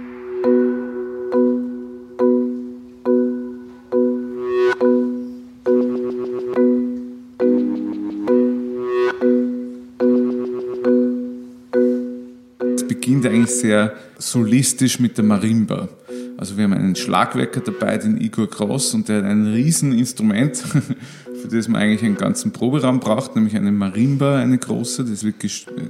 beginnt 12.91 13.25
eigentlich 13.25 13.55
sehr 13.55 13.93
solistisch 14.17 14.99
mit 14.99 15.17
der 15.17 15.23
Marimba. 15.23 15.87
Also 16.35 16.57
wir 16.57 16.65
haben 16.65 16.73
einen 16.73 16.97
Schlagwerker 16.97 17.61
dabei, 17.61 17.97
den 17.97 18.19
Igor 18.19 18.47
Gross, 18.47 18.93
und 18.93 19.07
der 19.07 19.19
hat 19.19 19.23
ein 19.23 19.47
Rieseninstrument, 19.47 20.57
für 21.41 21.47
das 21.49 21.69
man 21.69 21.81
eigentlich 21.81 22.03
einen 22.03 22.17
ganzen 22.17 22.51
Proberaum 22.51 22.99
braucht, 22.99 23.33
nämlich 23.37 23.55
eine 23.55 23.71
Marimba, 23.71 24.39
eine 24.39 24.57
große. 24.57 25.05
Das 25.05 25.23
wird 25.23 25.35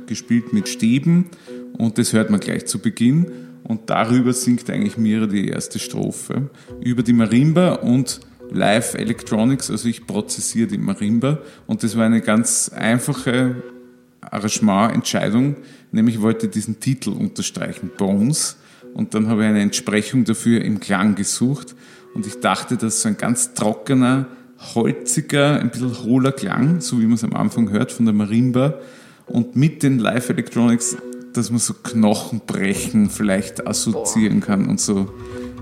gespielt 0.05 0.53
mit 0.53 0.69
Stäben 0.69 1.25
und 1.75 1.97
das 1.97 2.13
hört 2.13 2.29
man 2.29 2.39
gleich 2.39 2.67
zu 2.67 2.77
Beginn. 2.77 3.25
Und 3.63 3.89
darüber 3.89 4.31
singt 4.31 4.69
eigentlich 4.69 4.99
Mira 4.99 5.25
die 5.25 5.47
erste 5.47 5.79
Strophe. 5.79 6.51
Über 6.81 7.01
die 7.01 7.13
Marimba 7.13 7.77
und 7.77 8.19
Live 8.51 8.93
Electronics, 8.93 9.71
also 9.71 9.89
ich 9.89 10.05
prozessiere 10.05 10.67
die 10.67 10.77
Marimba. 10.77 11.39
Und 11.65 11.81
das 11.81 11.97
war 11.97 12.05
eine 12.05 12.21
ganz 12.21 12.69
einfache 12.69 13.55
Arrangemententscheidung, 14.21 15.55
nämlich 15.91 16.15
ich 16.15 16.21
wollte 16.21 16.47
diesen 16.47 16.79
Titel 16.79 17.09
unterstreichen, 17.09 17.91
Bones 17.97 18.57
und 18.93 19.13
dann 19.13 19.27
habe 19.27 19.43
ich 19.43 19.49
eine 19.49 19.61
Entsprechung 19.61 20.23
dafür 20.25 20.61
im 20.61 20.79
Klang 20.79 21.15
gesucht 21.15 21.75
und 22.13 22.27
ich 22.27 22.39
dachte, 22.39 22.77
dass 22.77 23.01
so 23.01 23.09
ein 23.09 23.17
ganz 23.17 23.53
trockener, 23.53 24.27
holziger, 24.75 25.59
ein 25.59 25.71
bisschen 25.71 26.03
hohler 26.03 26.31
Klang, 26.31 26.81
so 26.81 26.99
wie 26.99 27.05
man 27.05 27.13
es 27.13 27.23
am 27.23 27.33
Anfang 27.33 27.71
hört 27.71 27.91
von 27.91 28.05
der 28.05 28.13
Marimba 28.13 28.75
und 29.27 29.55
mit 29.55 29.83
den 29.83 29.97
Live 29.97 30.29
Electronics, 30.29 30.97
dass 31.33 31.49
man 31.49 31.59
so 31.59 31.73
Knochenbrechen 31.73 33.09
vielleicht 33.09 33.65
assoziieren 33.65 34.41
kann 34.41 34.67
und 34.67 34.79
so 34.79 35.11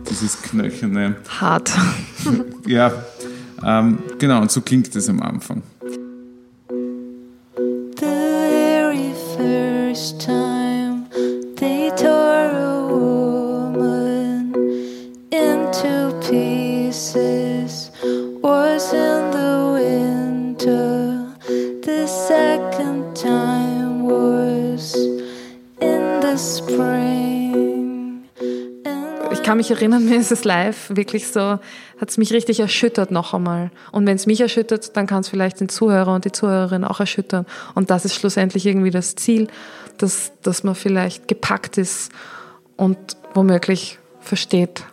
dieses 0.09 0.41
knöcherne. 0.41 1.17
Hart. 1.39 1.71
ja, 2.67 2.91
ähm, 3.63 3.99
genau, 4.17 4.41
und 4.41 4.51
so 4.51 4.61
klingt 4.61 4.95
es 4.95 5.09
am 5.09 5.21
Anfang. 5.21 5.61
First 10.09 10.21
time 10.21 10.38
mich 29.59 29.69
erinnern, 29.69 30.05
mir 30.09 30.19
ist 30.19 30.31
es 30.31 30.43
live 30.43 30.89
wirklich 30.89 31.27
so, 31.27 31.59
hat 31.99 32.09
es 32.09 32.17
mich 32.17 32.33
richtig 32.33 32.59
erschüttert 32.59 33.11
noch 33.11 33.33
einmal. 33.33 33.69
Und 33.91 34.07
wenn 34.07 34.15
es 34.15 34.25
mich 34.25 34.41
erschüttert, 34.41 34.97
dann 34.97 35.05
kann 35.05 35.21
es 35.21 35.29
vielleicht 35.29 35.59
den 35.59 35.69
Zuhörer 35.69 36.15
und 36.15 36.25
die 36.25 36.31
Zuhörerin 36.31 36.83
auch 36.83 36.99
erschüttern. 36.99 37.45
Und 37.75 37.91
das 37.91 38.05
ist 38.05 38.15
schlussendlich 38.15 38.65
irgendwie 38.65 38.91
das 38.91 39.15
Ziel, 39.15 39.47
dass, 39.97 40.31
dass 40.41 40.63
man 40.63 40.75
vielleicht 40.75 41.27
gepackt 41.27 41.77
ist 41.77 42.11
und 42.77 42.97
womöglich 43.33 43.99
versteht, 44.21 44.83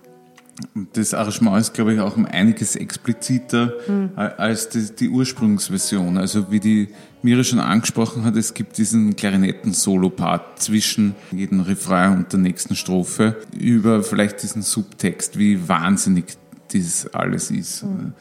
das 0.93 1.13
Arrangement 1.13 1.61
ist, 1.61 1.75
glaube 1.75 1.95
ich, 1.95 2.01
auch 2.01 2.17
um 2.17 2.25
einiges 2.25 2.77
expliziter 2.77 3.75
mhm. 3.87 4.11
als 4.17 4.69
die, 4.69 4.95
die, 4.95 5.09
Ursprungsversion. 5.09 6.17
Also 6.17 6.51
wie 6.51 6.61
die 6.61 6.89
Mira 7.23 7.45
schon 7.45 7.61
angesprochen 7.61 8.25
hat, 8.25 8.37
es 8.37 8.55
gibt 8.55 8.79
diesen 8.79 9.17
Klarinetten-Solo-Part 9.17 10.61
zwischen 10.61 11.15
jedem 11.31 11.61
Refrain 11.61 12.17
und 12.17 12.33
der 12.33 12.41
nächsten 12.41 12.75
Strophe 12.75 13.37
über 13.59 14.03
vielleicht 14.03 14.43
diesen 14.43 14.63
Subtext, 14.63 15.39
wie 15.39 15.69
wahnsinnig 15.69 16.25
dieses 16.73 17.13
alles 17.13 17.51
ist. 17.51 17.85
Mhm. 17.85 18.13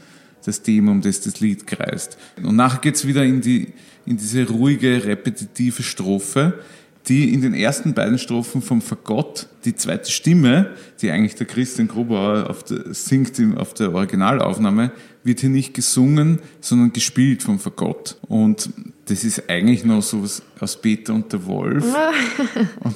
Das 0.46 0.62
Thema, 0.62 0.92
um 0.92 1.02
das 1.02 1.22
das 1.22 1.40
Lied 1.40 1.66
kreist. 1.66 2.18
Und 2.44 2.56
nachher 2.56 2.80
geht 2.80 2.96
es 2.96 3.08
wieder 3.08 3.24
in, 3.24 3.42
die, 3.42 3.74
in 4.06 4.18
diese 4.18 4.48
ruhige, 4.48 5.04
repetitive 5.06 5.82
Strophe, 5.82 6.60
die 7.08 7.34
in 7.34 7.42
den 7.42 7.54
ersten 7.54 7.94
beiden 7.94 8.18
Strophen 8.18 8.62
vom 8.62 8.82
Fagott, 8.82 9.48
die 9.64 9.76
zweite 9.76 10.10
Stimme, 10.10 10.72
die 11.02 11.12
eigentlich 11.12 11.36
der 11.36 11.46
Christian 11.46 11.88
Grubauer 11.88 12.50
auf 12.50 12.64
der, 12.64 12.94
singt 12.94 13.40
auf 13.58 13.74
der 13.74 13.94
Originalaufnahme, 13.94 14.92
wird 15.24 15.40
hier 15.42 15.50
nicht 15.50 15.74
gesungen, 15.74 16.40
sondern 16.62 16.94
gespielt 16.94 17.44
vom 17.44 17.60
Fagott. 17.60 18.18
Und 18.28 18.70
das 19.06 19.24
ist 19.24 19.50
eigentlich 19.50 19.86
noch 19.86 20.02
so 20.02 20.24
was 20.24 20.42
aus 20.60 20.82
Peter 20.82 21.14
und 21.14 21.32
der 21.32 21.46
Wolf. 21.46 21.86
und, 22.80 22.96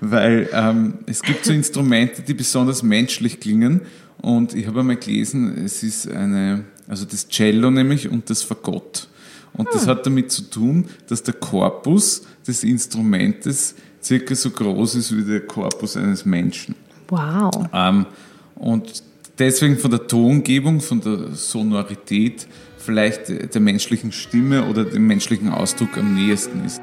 weil 0.00 0.48
ähm, 0.52 0.94
es 1.06 1.22
gibt 1.22 1.44
so 1.44 1.52
Instrumente, 1.52 2.22
die 2.22 2.34
besonders 2.34 2.82
menschlich 2.82 3.40
klingen. 3.40 3.82
Und 4.22 4.54
ich 4.54 4.66
habe 4.66 4.80
einmal 4.80 4.96
gelesen, 4.96 5.56
es 5.64 5.82
ist 5.82 6.08
eine, 6.10 6.64
also 6.88 7.04
das 7.04 7.28
Cello 7.28 7.70
nämlich 7.70 8.08
und 8.08 8.28
das 8.30 8.42
Fagott. 8.42 9.08
Und 9.56 9.68
das 9.72 9.82
hm. 9.82 9.88
hat 9.88 10.06
damit 10.06 10.30
zu 10.30 10.42
tun, 10.42 10.86
dass 11.08 11.22
der 11.22 11.34
Korpus 11.34 12.22
des 12.46 12.64
Instrumentes 12.64 13.74
circa 14.02 14.34
so 14.34 14.50
groß 14.50 14.96
ist 14.96 15.16
wie 15.16 15.24
der 15.24 15.40
Korpus 15.40 15.96
eines 15.96 16.24
Menschen. 16.24 16.74
Wow. 17.08 17.50
Ähm, 17.72 18.06
und 18.54 19.02
deswegen 19.38 19.78
von 19.78 19.90
der 19.90 20.06
Tongebung, 20.06 20.80
von 20.80 21.00
der 21.00 21.32
Sonorität 21.32 22.46
vielleicht 22.78 23.54
der 23.54 23.60
menschlichen 23.60 24.12
Stimme 24.12 24.64
oder 24.66 24.84
dem 24.84 25.06
menschlichen 25.06 25.48
Ausdruck 25.48 25.98
am 25.98 26.14
nächsten 26.14 26.64
ist. 26.64 26.80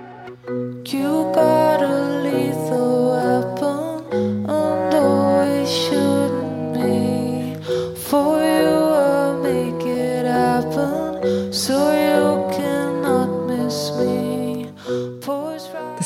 You 0.85 1.31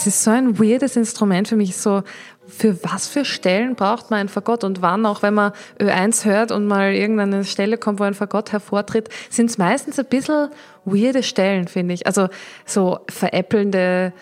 ist 0.07 0.23
so 0.23 0.31
ein 0.31 0.59
weirdes 0.59 0.95
Instrument 0.95 1.47
für 1.47 1.55
mich, 1.55 1.77
so 1.77 2.03
für 2.47 2.81
was 2.83 3.07
für 3.07 3.25
Stellen 3.25 3.75
braucht 3.75 4.09
man 4.09 4.21
ein 4.21 4.29
Fagott 4.29 4.63
und 4.63 4.81
wann, 4.81 5.05
auch 5.05 5.21
wenn 5.21 5.33
man 5.33 5.51
Ö1 5.79 6.25
hört 6.25 6.51
und 6.51 6.65
mal 6.65 6.93
irgendeine 6.93 7.43
Stelle 7.43 7.77
kommt, 7.77 7.99
wo 7.99 8.03
ein 8.03 8.13
Fagott 8.13 8.51
hervortritt, 8.51 9.09
sind 9.29 9.49
es 9.49 9.57
meistens 9.57 9.99
ein 9.99 10.05
bisschen 10.05 10.49
weirde 10.85 11.23
Stellen, 11.23 11.67
finde 11.67 11.93
ich. 11.93 12.07
Also 12.07 12.29
so 12.65 12.99
veräppelnde, 13.09 14.13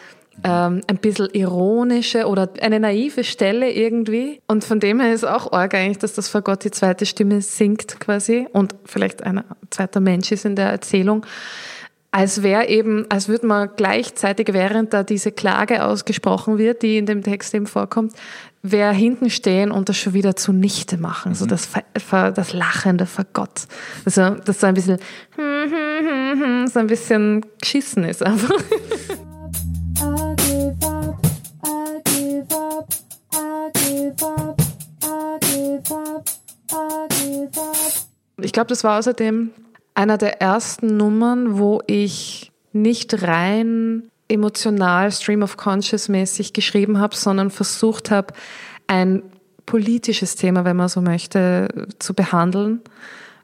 ähm, 0.43 0.82
ein 0.88 0.98
bisschen 0.98 1.30
ironische 1.34 2.28
oder 2.28 2.50
eine 2.62 2.80
naive 2.80 3.24
Stelle 3.24 3.71
irgendwie. 3.71 4.41
Und 4.48 4.63
von 4.63 4.80
dem 4.80 5.00
her 5.00 5.13
ist 5.13 5.24
auch 5.24 5.52
arg 5.54 5.74
eigentlich, 5.76 6.00
dass 6.00 6.13
das 6.13 6.28
Fagott 6.28 6.63
die 6.63 6.71
zweite 6.71 7.06
Stimme 7.06 7.41
singt 7.41 8.00
quasi 8.00 8.48
und 8.52 8.76
vielleicht 8.86 9.24
ein 9.24 9.43
zweiter 9.69 10.00
Mensch 10.00 10.32
ist 10.32 10.45
in 10.45 10.56
der 10.56 10.69
Erzählung 10.69 11.26
als 12.15 12.43
wäre 12.43 12.69
eben, 12.69 13.06
als 13.10 13.28
würde 13.28 13.45
man 13.45 13.71
gleichzeitig, 13.75 14.54
während 14.54 14.93
da 14.93 15.04
diese 15.04 15.34
Klage 15.34 15.84
ausgesprochen 15.84 16.58
wird, 16.58 16.82
die 16.82 16.97
in 16.97 17.06
dem 17.06 17.23
Text 17.23 17.54
eben 17.54 17.67
vorkommt, 17.67 18.13
wer 18.62 18.93
hinten 18.93 19.30
stehen 19.30 19.69
und 19.69 19.89
das 19.89 19.97
schon 19.97 20.13
wieder 20.13 20.34
zunichte 20.38 20.97
machen, 20.97 21.34
mhm. 21.34 21.36
so 21.36 21.45
das, 21.45 21.67
das 22.10 22.54
lachende 22.54 23.06
Vergott. 23.06 23.67
Also 24.06 24.30
das 24.30 24.62
so 24.62 24.67
ein 24.67 24.75
bisschen 24.75 24.97
so 26.71 26.80
ein 26.80 26.88
bisschen 26.88 27.45
geschissen 27.60 28.06
ist 28.06 28.23
einfach. 28.23 28.49
Ich 38.41 38.51
glaube, 38.51 38.67
das 38.67 38.84
war 38.84 38.99
außerdem 38.99 39.49
einer 39.95 40.17
der 40.17 40.41
ersten 40.41 40.97
Nummern, 40.97 41.58
wo 41.58 41.81
ich 41.88 42.51
nicht 42.73 43.23
rein 43.23 44.03
emotional 44.27 45.12
Stream 45.12 45.43
of 45.43 45.58
Conscious 45.58 46.10
mäßig 46.10 46.53
geschrieben 46.53 46.99
habe, 46.99 47.15
sondern 47.15 47.49
versucht 47.49 48.12
habe, 48.12 48.34
ein 48.88 49.23
politisches 49.65 50.36
Thema, 50.36 50.65
wenn 50.65 50.75
man 50.75 50.89
so 50.89 51.01
möchte, 51.01 51.69
zu 51.99 52.13
behandeln, 52.13 52.81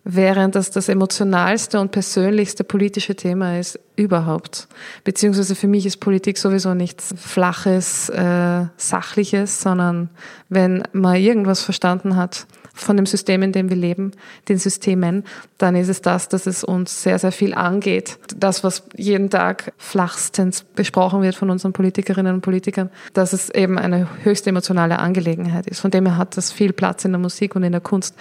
während 0.04 0.56
das 0.56 0.72
das 0.72 0.90
emotionalste 0.90 1.80
und 1.80 1.92
persönlichste 1.92 2.64
politische 2.64 3.16
Thema 3.16 3.60
ist 3.60 3.80
überhaupt. 3.96 4.68
Beziehungsweise 5.04 5.56
für 5.56 5.68
mich 5.68 5.86
ist 5.86 5.98
Politik 5.98 6.38
sowieso 6.38 6.74
nichts 6.74 7.14
Flaches, 7.18 8.10
äh, 8.10 8.66
Sachliches, 8.78 9.62
sondern 9.62 10.10
wenn 10.50 10.84
man 10.92 11.16
irgendwas 11.16 11.62
verstanden 11.62 12.16
hat, 12.16 12.48
von 12.74 12.96
dem 12.96 13.06
System, 13.06 13.44
in 13.44 13.52
dem 13.52 13.70
wir 13.70 13.76
leben, 13.76 14.12
den 14.48 14.58
Systemen, 14.58 15.24
dann 15.58 15.76
ist 15.76 15.90
es 15.90 16.02
das, 16.02 16.30
dass 16.30 16.48
es 16.48 16.64
uns 16.64 17.04
sehr, 17.04 17.20
sehr 17.20 17.32
viel 17.32 17.54
angeht. 17.54 18.18
Das, 18.36 18.64
was 18.64 18.84
jeden 18.96 19.30
Tag 19.30 19.74
flachstens 19.78 20.64
besprochen 20.64 21.22
wird 21.22 21.36
von 21.36 21.50
unseren 21.50 21.74
Politikerinnen 21.74 22.34
und 22.34 22.42
Politikern, 22.42 22.90
dass 23.14 23.34
es 23.34 23.50
eben 23.50 23.78
eine 23.78 24.08
höchst 24.24 24.48
emotionale 24.48 25.00
Angelegenheit 25.00 25.68
ist. 25.68 25.82
Von 25.82 25.92
dem 25.92 26.06
her 26.06 26.18
hat 26.18 26.38
das 26.38 26.52
viel 26.52 26.74
Platz 26.74 27.06
in 27.06 27.12
der 27.12 27.20
Musik 27.20 27.56
und 27.56 27.64
in 27.64 27.72
der 27.72 27.82
Kunst. 27.82 28.16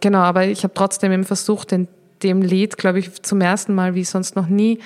Genau, 0.00 0.20
aber 0.20 0.46
ich 0.46 0.64
habe 0.64 0.74
trotzdem 0.74 1.12
eben 1.12 1.24
versucht, 1.24 1.72
in 1.72 1.88
dem 2.22 2.42
Lied, 2.42 2.76
glaube 2.76 2.98
ich, 2.98 3.22
zum 3.22 3.40
ersten 3.40 3.74
Mal 3.74 3.94
wie 3.94 4.04
sonst 4.04 4.36
noch 4.36 4.46
nie, 4.46 4.80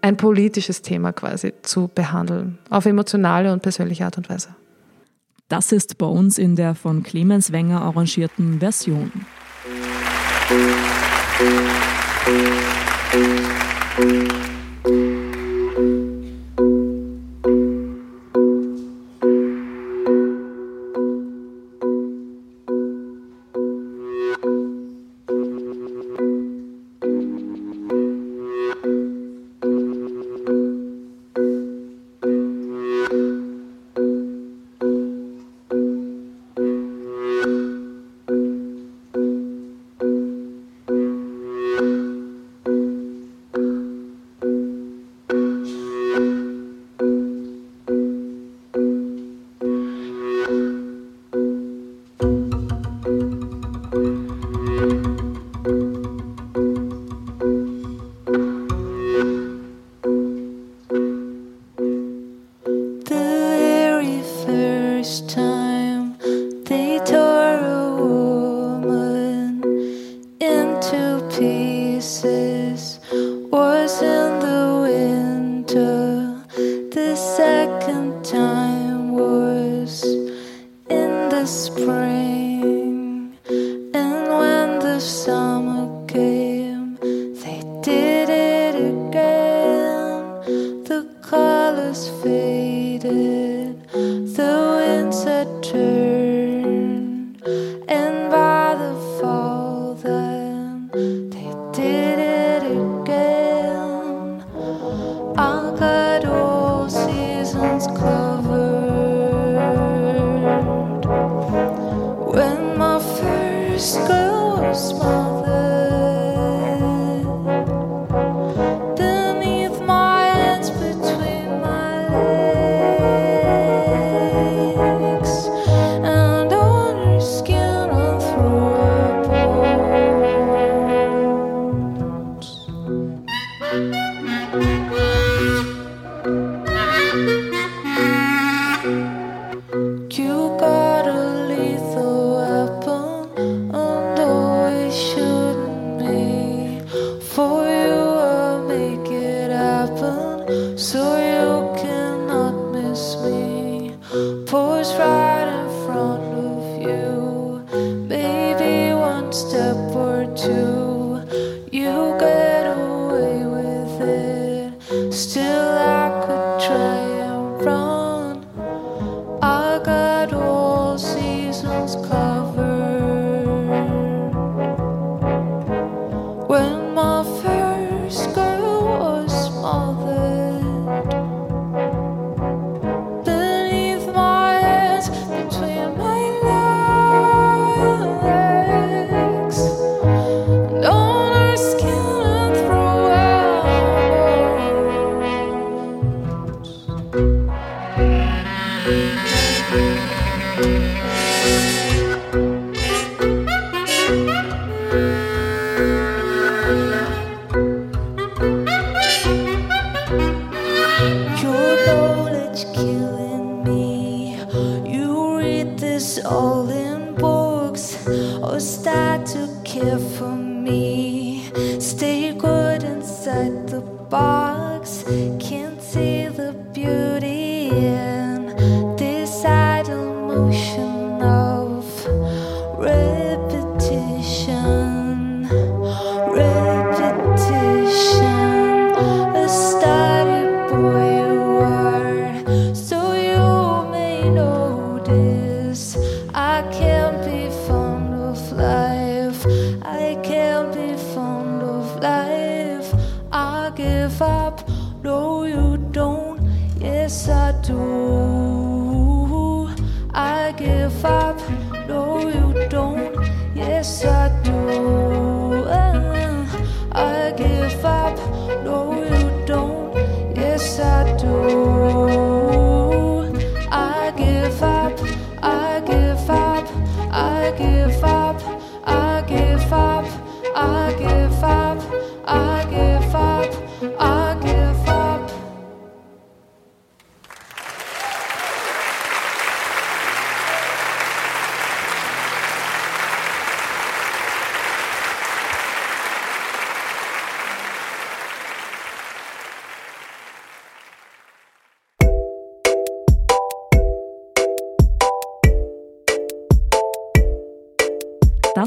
ein 0.00 0.16
politisches 0.16 0.82
Thema 0.82 1.12
quasi 1.12 1.52
zu 1.62 1.88
behandeln. 1.94 2.58
Auf 2.70 2.86
emotionale 2.86 3.52
und 3.52 3.62
persönliche 3.62 4.04
Art 4.04 4.18
und 4.18 4.28
Weise. 4.28 4.48
Das 5.52 5.70
ist 5.70 5.98
Bones 5.98 6.38
in 6.38 6.56
der 6.56 6.74
von 6.74 7.02
Clemens 7.02 7.52
Wenger 7.52 7.82
arrangierten 7.82 8.58
Version. 8.58 9.12
repetition. 13.98 14.51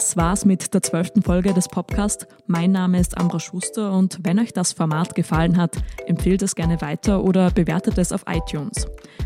Das 0.05 0.15
war's 0.15 0.45
mit 0.45 0.71
der 0.71 0.83
zwölften 0.83 1.23
Folge 1.23 1.51
des 1.51 1.67
Podcasts. 1.67 2.27
Mein 2.45 2.71
Name 2.71 2.99
ist 2.99 3.17
Ambra 3.17 3.39
Schuster 3.39 3.91
und 3.91 4.19
wenn 4.21 4.37
euch 4.37 4.53
das 4.53 4.71
Format 4.71 5.15
gefallen 5.15 5.57
hat, 5.57 5.77
empfehlt 6.05 6.43
es 6.43 6.53
gerne 6.53 6.79
weiter 6.79 7.23
oder 7.23 7.49
bewertet 7.49 7.97
es 7.97 8.11
auf 8.11 8.23
iTunes. 8.27 8.85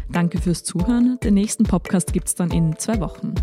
Danke 0.10 0.40
fürs 0.40 0.64
Zuhören. 0.64 1.20
Den 1.22 1.34
nächsten 1.34 1.66
Podcast 1.66 2.14
gibt's 2.14 2.34
dann 2.34 2.52
in 2.52 2.78
zwei 2.78 3.02
Wochen. 3.02 3.34